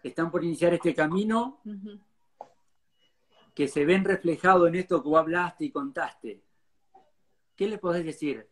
están 0.03 0.29
por 0.29 0.43
iniciar 0.43 0.73
este 0.73 0.93
camino, 0.93 1.61
que 3.53 3.67
se 3.67 3.85
ven 3.85 4.03
reflejados 4.03 4.67
en 4.67 4.75
esto 4.75 5.01
que 5.01 5.09
vos 5.09 5.19
hablaste 5.19 5.65
y 5.65 5.71
contaste, 5.71 6.43
¿qué 7.55 7.67
le 7.67 7.77
podés 7.77 8.05
decir? 8.05 8.49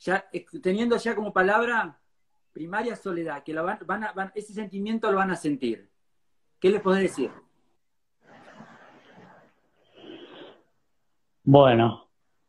Ya, 0.00 0.28
teniendo 0.62 0.96
ya 0.96 1.14
como 1.14 1.32
palabra 1.32 2.00
primaria 2.52 2.96
soledad, 2.96 3.42
que 3.42 3.52
la 3.52 3.62
van, 3.62 4.04
a, 4.04 4.32
ese 4.34 4.52
sentimiento 4.52 5.10
lo 5.10 5.18
van 5.18 5.30
a 5.30 5.36
sentir. 5.36 5.90
¿Qué 6.60 6.70
les 6.70 6.80
podés 6.80 7.02
decir? 7.02 7.30
Bueno, 11.44 12.08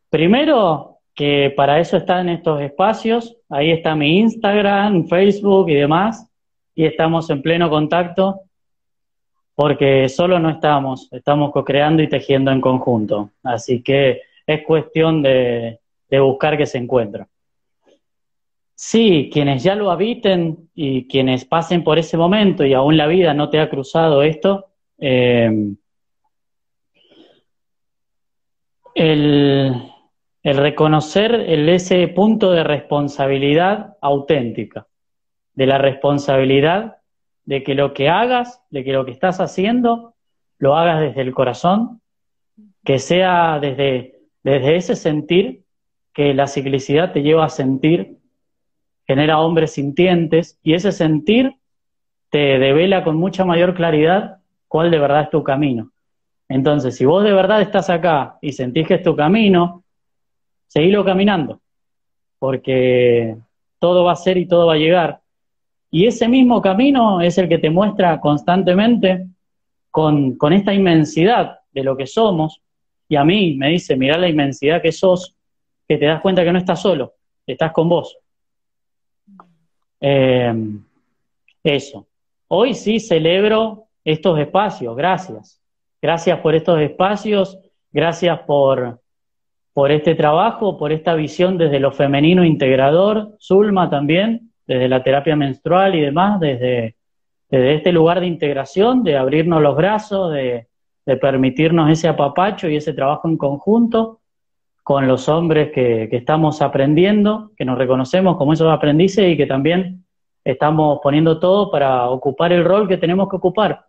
primero 0.09 0.99
que 1.13 1.53
para 1.55 1.79
eso 1.79 1.97
están 1.97 2.29
estos 2.29 2.61
espacios, 2.61 3.35
ahí 3.49 3.71
está 3.71 3.93
mi 3.93 4.19
Instagram, 4.19 5.07
Facebook 5.07 5.69
y 5.69 5.75
demás, 5.75 6.29
y 6.73 6.85
estamos 6.85 7.29
en 7.29 7.41
pleno 7.41 7.69
contacto 7.69 8.41
porque 9.55 10.09
solo 10.09 10.37
no 10.39 10.49
estamos, 10.49 11.07
estamos 11.11 11.51
co-creando 11.51 12.03
y 12.03 12.09
tejiendo 12.09 12.51
en 12.51 12.59
conjunto. 12.59 13.31
Así 13.43 13.81
que 13.81 14.21
es 14.45 14.63
cuestión 14.63 15.21
de, 15.21 15.79
buscar 16.09 16.57
que 16.57 16.65
se 16.65 16.77
encuentre. 16.77 17.25
Sí, 18.73 19.29
quienes 19.31 19.63
ya 19.63 19.75
lo 19.75 19.91
habiten 19.91 20.69
y 20.75 21.07
quienes 21.07 21.45
pasen 21.45 21.83
por 21.83 21.97
ese 21.97 22.17
momento 22.17 22.65
y 22.65 22.73
aún 22.73 22.97
la 22.97 23.07
vida 23.07 23.33
no 23.33 23.49
te 23.49 23.59
ha 23.59 23.69
cruzado 23.69 24.21
esto, 24.21 24.67
eh, 24.97 25.49
el, 28.95 29.91
reconocer 30.43 31.35
el, 31.35 31.69
ese 31.69 32.07
punto 32.07 32.51
de 32.51 32.63
responsabilidad 32.63 33.97
auténtica, 34.01 34.87
de 35.53 35.65
la 35.67 35.77
responsabilidad 35.77 36.97
de 37.43 37.61
que 37.63 37.75
lo 37.75 37.93
que 37.93 38.09
hagas, 38.09 38.63
de 38.71 38.83
que 38.83 38.93
lo 38.93 39.05
que 39.05 39.11
estás 39.11 39.39
haciendo, 39.39 40.15
lo 40.57 40.75
hagas 40.75 41.01
desde 41.01 41.21
el 41.21 41.33
corazón, 41.33 42.01
que 42.83 42.97
sea 42.97 43.59
desde, 43.59 44.21
desde 44.43 44.77
ese 44.77 44.95
sentir 44.95 45.63
que 46.13 46.33
la 46.33 46.47
ciclicidad 46.47 47.11
te 47.11 47.21
lleva 47.21 47.45
a 47.45 47.49
sentir, 47.49 48.17
genera 49.05 49.39
hombres 49.39 49.73
sintientes, 49.73 50.57
y 50.63 50.73
ese 50.73 50.91
sentir 50.91 51.57
te 52.29 52.57
devela 52.57 53.03
con 53.03 53.17
mucha 53.17 53.43
mayor 53.45 53.75
claridad 53.75 54.37
cuál 54.67 54.89
de 54.89 54.99
verdad 54.99 55.23
es 55.23 55.29
tu 55.29 55.43
camino. 55.43 55.91
Entonces, 56.47 56.95
si 56.95 57.05
vos 57.05 57.23
de 57.23 57.33
verdad 57.33 57.61
estás 57.61 57.89
acá 57.89 58.37
y 58.41 58.51
sentís 58.51 58.87
que 58.87 58.95
es 58.95 59.03
tu 59.03 59.15
camino, 59.15 59.83
seguilo 60.67 61.03
caminando, 61.03 61.61
porque 62.39 63.37
todo 63.79 64.03
va 64.03 64.11
a 64.11 64.15
ser 64.15 64.37
y 64.37 64.47
todo 64.47 64.67
va 64.67 64.73
a 64.73 64.77
llegar, 64.77 65.21
y 65.95 66.07
ese 66.07 66.27
mismo 66.27 66.61
camino 66.61 67.21
es 67.21 67.37
el 67.37 67.47
que 67.47 67.57
te 67.57 67.69
muestra 67.69 68.19
constantemente 68.19 69.27
con, 69.89 70.37
esta 70.51 70.73
inmensidad 70.73 71.59
de 71.71 71.83
lo 71.85 71.95
que 71.95 72.05
somos. 72.05 72.61
Y 73.07 73.15
a 73.15 73.23
mí 73.23 73.55
me 73.55 73.69
dice, 73.69 73.95
mira 73.95 74.17
la 74.17 74.27
inmensidad 74.27 74.81
que 74.81 74.91
sos, 74.91 75.37
que 75.87 75.97
te 75.97 76.05
das 76.05 76.19
cuenta 76.19 76.43
que 76.43 76.51
no 76.51 76.59
estás 76.59 76.81
solo, 76.81 77.13
estás 77.47 77.71
con 77.71 77.87
vos. 77.87 78.17
Em, 80.01 80.83
eso. 81.63 82.05
Hoy 82.49 82.73
sí 82.73 82.99
celebro 82.99 83.85
estos 84.03 84.37
espacios, 84.37 84.97
gracias. 84.97 85.61
Gracias 86.05 86.37
por 86.41 86.53
estos 86.53 86.79
espacios, 86.81 87.57
gracias 87.91 88.41
por, 88.41 88.99
por 89.73 89.91
este 89.91 90.13
trabajo, 90.13 90.77
por 90.77 90.91
esta 90.91 91.15
visión 91.15 91.57
desde 91.57 91.79
lo 91.79 91.91
femenino 91.91 92.45
integrador, 92.45 93.35
Zulma 93.41 93.89
también, 93.89 94.51
desde 94.67 94.87
la 94.87 95.01
terapia 95.01 95.35
menstrual 95.35 95.95
y 95.95 96.01
demás, 96.01 96.39
desde, 96.39 96.95
este 97.49 97.91
lugar 97.91 98.19
de 98.19 98.27
integración, 98.27 99.01
de 99.03 99.17
abrirnos 99.17 99.63
los 99.63 99.75
brazos, 99.75 100.31
de, 100.31 100.67
permitirnos 101.19 101.89
ese 101.89 102.07
apapacho 102.07 102.69
y 102.69 102.75
ese 102.75 102.93
trabajo 102.93 103.27
en 103.27 103.37
conjunto 103.37 104.19
con 104.83 105.07
los 105.07 105.27
hombres 105.27 105.71
que, 105.71 106.07
estamos 106.11 106.61
aprendiendo, 106.61 107.49
que 107.57 107.65
nos 107.65 107.79
reconocemos 107.79 108.37
como 108.37 108.53
esos 108.53 108.71
aprendices 108.71 109.27
y 109.27 109.35
que 109.35 109.47
también 109.47 110.05
estamos 110.43 110.99
poniendo 111.01 111.39
todo 111.39 111.71
para 111.71 112.07
ocupar 112.11 112.53
el 112.53 112.63
rol 112.63 112.87
que 112.87 112.97
tenemos 112.97 113.27
que 113.27 113.37
ocupar. 113.37 113.87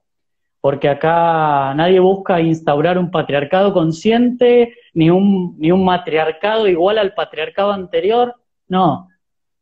Porque 0.67 0.89
acá 0.89 1.73
nadie 1.75 2.01
busca 2.01 2.41
instaurar 2.41 2.99
un 2.99 3.13
patriarcado 3.13 3.73
consciente, 3.73 4.75
ni 4.95 5.11
un, 5.11 5.55
ni 5.61 5.71
un 5.71 5.85
matriarcado 5.85 6.67
igual 6.67 6.99
al 6.99 7.15
patriarcado 7.15 7.71
anterior. 7.71 8.35
No, 8.67 9.07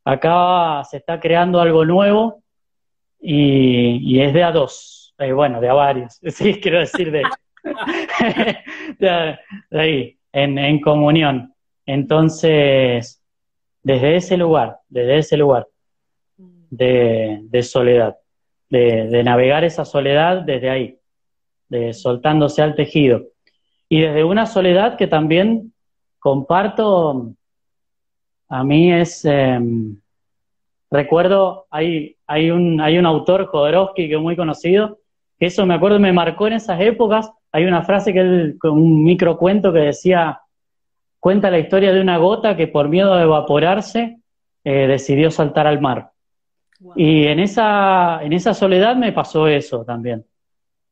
Acá 0.05 0.85
se 0.85 0.99
está 0.99 1.19
creando 1.19 1.61
algo 1.61 1.85
nuevo 1.85 2.43
y, 3.19 4.21
es 4.21 4.35
de 4.35 4.43
a 4.43 4.53
dos, 4.53 5.15
eh, 5.19 5.33
bueno, 5.33 5.61
de 5.61 5.69
a 5.71 5.73
varios, 5.73 6.21
sí, 6.27 6.61
quiero 6.61 6.81
decir 6.81 7.11
de, 7.11 7.23
de, 8.99 9.39
ahí, 9.71 10.19
en, 10.33 10.81
comunión. 10.83 11.55
Entonces, 11.87 13.23
desde 13.83 14.17
ese 14.17 14.37
lugar, 14.37 14.79
desde 14.91 15.19
ese 15.19 15.37
lugar 15.39 15.67
de, 16.37 17.63
soledad, 17.63 18.19
de, 18.75 19.23
navegar 19.23 19.65
esa 19.65 19.85
soledad 19.85 20.43
desde 20.43 20.71
ahí, 20.71 20.99
de 21.69 21.93
soltándose 21.93 22.63
al 22.63 22.75
tejido. 22.75 23.23
Y 23.89 24.01
desde 24.01 24.25
una 24.25 24.47
soledad 24.47 24.97
que 24.97 25.07
también 25.07 25.73
comparto 26.19 27.35
a 28.49 28.65
mí 28.65 28.93
es, 28.93 29.25
em, 29.25 29.97
recuerdo, 30.91 31.67
hay, 31.71 32.17
hay, 32.27 32.51
un, 32.51 32.81
hay 32.81 32.99
un 32.99 33.07
autor, 33.07 33.47
Jodorowsky, 33.47 34.09
que 34.09 34.15
es 34.15 34.21
muy 34.21 34.37
conocido, 34.37 34.99
que 35.39 35.47
eso 35.47 35.67
me 35.67 35.75
acuerdo, 35.75 35.99
me 35.99 36.13
marcó 36.13 36.47
en 36.47 36.55
esas 36.55 36.81
épocas, 36.81 37.31
hay 37.53 37.65
una 37.65 37.83
frase 37.83 38.13
que 38.13 38.21
él, 38.21 38.59
un 38.63 39.05
microcuento 39.05 39.73
que 39.73 39.81
decía, 39.81 40.41
cuenta 41.21 41.51
la 41.51 41.59
historia 41.59 41.93
de 41.93 42.01
una 42.01 42.19
gota 42.19 42.57
que 42.57 42.69
por 42.69 42.89
miedo 42.89 43.15
a 43.15 43.23
evaporarse 43.23 44.19
eh, 44.65 44.87
decidió 44.87 45.31
saltar 45.31 45.67
al 45.67 45.81
mar. 45.81 46.14
Y 46.97 47.27
en 47.27 47.41
esa, 47.41 48.23
en 48.23 48.33
esa 48.33 48.55
soledad 48.55 48.97
me 48.97 49.13
pasó 49.13 49.47
eso 49.49 49.85
también. 49.85 50.25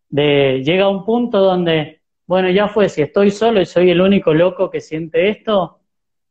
De, 0.08 0.62
llega 0.64 0.88
un 0.88 1.04
punto 1.04 1.38
donde, 1.38 2.02
bueno, 2.26 2.50
ya 2.50 2.68
fue, 2.68 2.88
si 2.88 3.02
estoy 3.02 3.30
solo 3.30 3.60
y 3.60 3.66
soy 3.66 3.90
el 3.90 4.00
único 4.00 4.32
loco 4.34 4.70
que 4.70 4.80
siente 4.80 5.28
esto, 5.28 5.80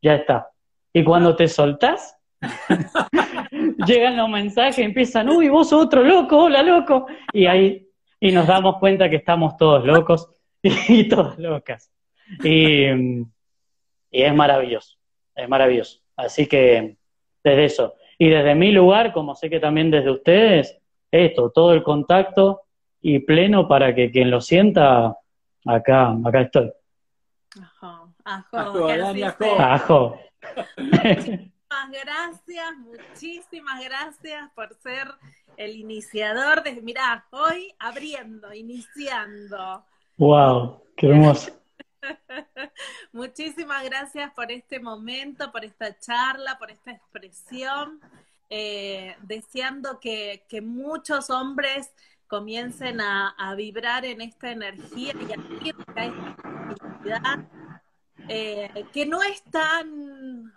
ya 0.02 0.16
está. 0.16 0.50
Y 0.94 1.04
cuando 1.04 1.36
te 1.36 1.48
soltás, 1.48 2.18
llegan 3.86 4.18
los 4.18 4.30
mensajes 4.30 4.80
empiezan, 4.80 5.30
uy, 5.30 5.50
vos 5.50 5.72
otro 5.74 6.04
loco, 6.04 6.38
hola 6.38 6.64
loco. 6.64 7.08
Y 7.34 7.46
ahí 7.46 7.88
y 8.20 8.32
nos 8.32 8.48
damos 8.48 8.78
cuenta 8.78 9.10
que 9.10 9.16
estamos 9.18 9.58
todos 9.58 9.84
locos 9.86 10.30
y, 10.62 11.08
todas 11.10 11.38
locas. 11.40 11.92
Y, 12.44 12.86
y, 12.86 13.26
es 14.12 14.34
maravilloso, 14.34 14.98
es 15.36 15.50
maravilloso. 15.50 16.00
Así 16.16 16.48
que 16.48 16.98
desde 17.44 17.66
eso. 17.66 17.96
Y 18.22 18.30
desde 18.30 18.54
mi 18.54 18.72
lugar, 18.72 19.14
como 19.14 19.34
sé 19.34 19.50
que 19.50 19.60
también 19.60 19.90
desde 19.90 20.12
ustedes, 20.12 20.78
esto, 21.10 21.50
todo 21.50 21.74
el 21.74 21.82
contacto 21.82 22.62
y 23.02 23.18
pleno 23.18 23.68
para 23.68 23.96
que 23.96 24.12
quien 24.12 24.30
lo 24.30 24.40
sienta, 24.40 25.18
acá, 25.66 26.16
acá 26.24 26.42
estoy. 26.42 26.72
Ajo, 27.60 28.14
ajo, 28.24 28.58
ajo, 28.60 29.60
ajo. 29.60 30.20
Muchísimas 30.78 31.50
gracias, 31.90 32.78
muchísimas 32.78 33.84
gracias 33.84 34.52
por 34.54 34.72
ser 34.76 35.08
el 35.58 35.76
iniciador 35.76 36.62
de, 36.62 36.80
mirá, 36.80 37.26
hoy 37.32 37.74
abriendo, 37.80 38.54
iniciando. 38.54 39.84
Wow, 40.18 40.84
qué 40.96 41.08
hermoso. 41.08 41.60
Muchísimas 43.14 43.84
gracias 43.84 44.32
por 44.34 44.52
este 44.52 44.80
momento, 44.80 45.52
por 45.52 45.66
esta 45.66 45.98
charla, 46.00 46.58
por 46.58 46.72
esta 46.72 46.92
expresión. 46.92 48.00
Eh, 48.50 49.16
deseando 49.22 50.00
que, 50.02 50.44
muchos 50.62 51.30
hombres 51.30 51.92
comiencen 52.28 53.00
a, 53.00 53.54
vibrar 53.56 54.04
en 54.06 54.22
esta 54.22 54.52
energía 54.52 55.14
y 55.14 55.32
a 55.32 56.06
esta 57.06 57.48
eh, 58.28 58.86
que 58.94 59.06
no 59.06 59.24
es 59.24 59.42
tan, 59.44 60.54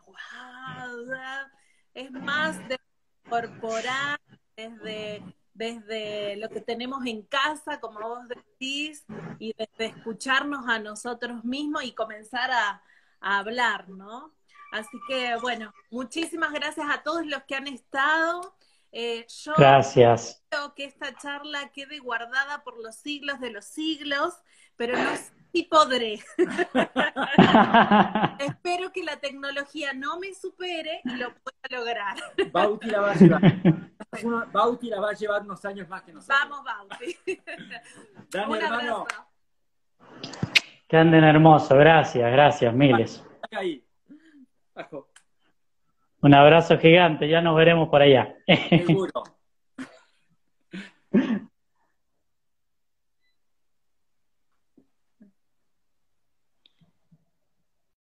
es 1.94 2.10
más 2.10 2.68
de 2.68 2.80
corporal, 3.28 4.18
desde 4.56 5.22
desde 5.54 6.36
lo 6.36 6.48
que 6.50 6.60
tenemos 6.60 7.06
en 7.06 7.22
casa, 7.22 7.80
como 7.80 8.00
vos 8.00 8.28
decís, 8.28 9.04
y 9.38 9.54
desde 9.54 9.96
escucharnos 9.96 10.68
a 10.68 10.80
nosotros 10.80 11.44
mismos 11.44 11.84
y 11.84 11.92
comenzar 11.92 12.50
a, 12.50 12.82
hablar, 13.26 13.88
¿no? 13.88 14.34
Así 14.70 14.98
que, 15.08 15.34
bueno, 15.36 15.72
muchísimas 15.88 16.52
gracias 16.52 16.86
a 16.90 17.02
todos 17.02 17.24
los 17.24 17.42
que 17.44 17.54
han 17.54 17.66
estado. 17.68 18.54
Eh, 18.92 19.26
yo 19.42 19.54
gracias. 19.56 20.42
Espero 20.42 20.74
que 20.74 20.84
esta 20.84 21.16
charla 21.16 21.72
quede 21.72 22.00
guardada 22.00 22.62
por 22.64 22.78
los 22.78 22.96
siglos 22.96 23.40
de 23.40 23.48
los 23.48 23.64
siglos, 23.64 24.34
pero 24.76 24.96
no 24.96 25.16
sé 25.16 25.32
si 25.52 25.64
podré. 25.64 26.14
Espero 28.38 28.92
que 28.92 29.04
la 29.04 29.18
tecnología 29.20 29.92
no 29.92 30.18
me 30.18 30.34
supere 30.34 31.00
y 31.04 31.16
lo 31.16 31.34
pueda 31.34 31.78
lograr. 31.78 32.16
Bauti 32.50 32.90
la 32.90 33.00
va 33.00 33.12
a 33.12 33.14
llevar. 33.14 33.42
Bauti 34.52 34.88
la 34.88 35.00
va 35.00 35.10
a 35.10 35.14
llevar 35.14 35.42
unos 35.42 35.64
años 35.64 35.88
más 35.88 36.02
que 36.02 36.12
nosotros. 36.12 36.38
Vamos, 36.40 36.64
Bauti. 36.64 37.16
Dame, 38.30 38.58
hermano. 38.58 39.06
Que 40.88 40.96
anden 40.96 41.24
hermoso, 41.24 41.76
gracias, 41.76 42.30
gracias, 42.30 42.74
miles. 42.74 43.24
Un 46.20 46.34
abrazo 46.34 46.78
gigante, 46.78 47.28
ya 47.28 47.40
nos 47.40 47.56
veremos 47.56 47.88
por 47.88 48.02
allá. 48.02 48.36
Seguro. 48.46 49.22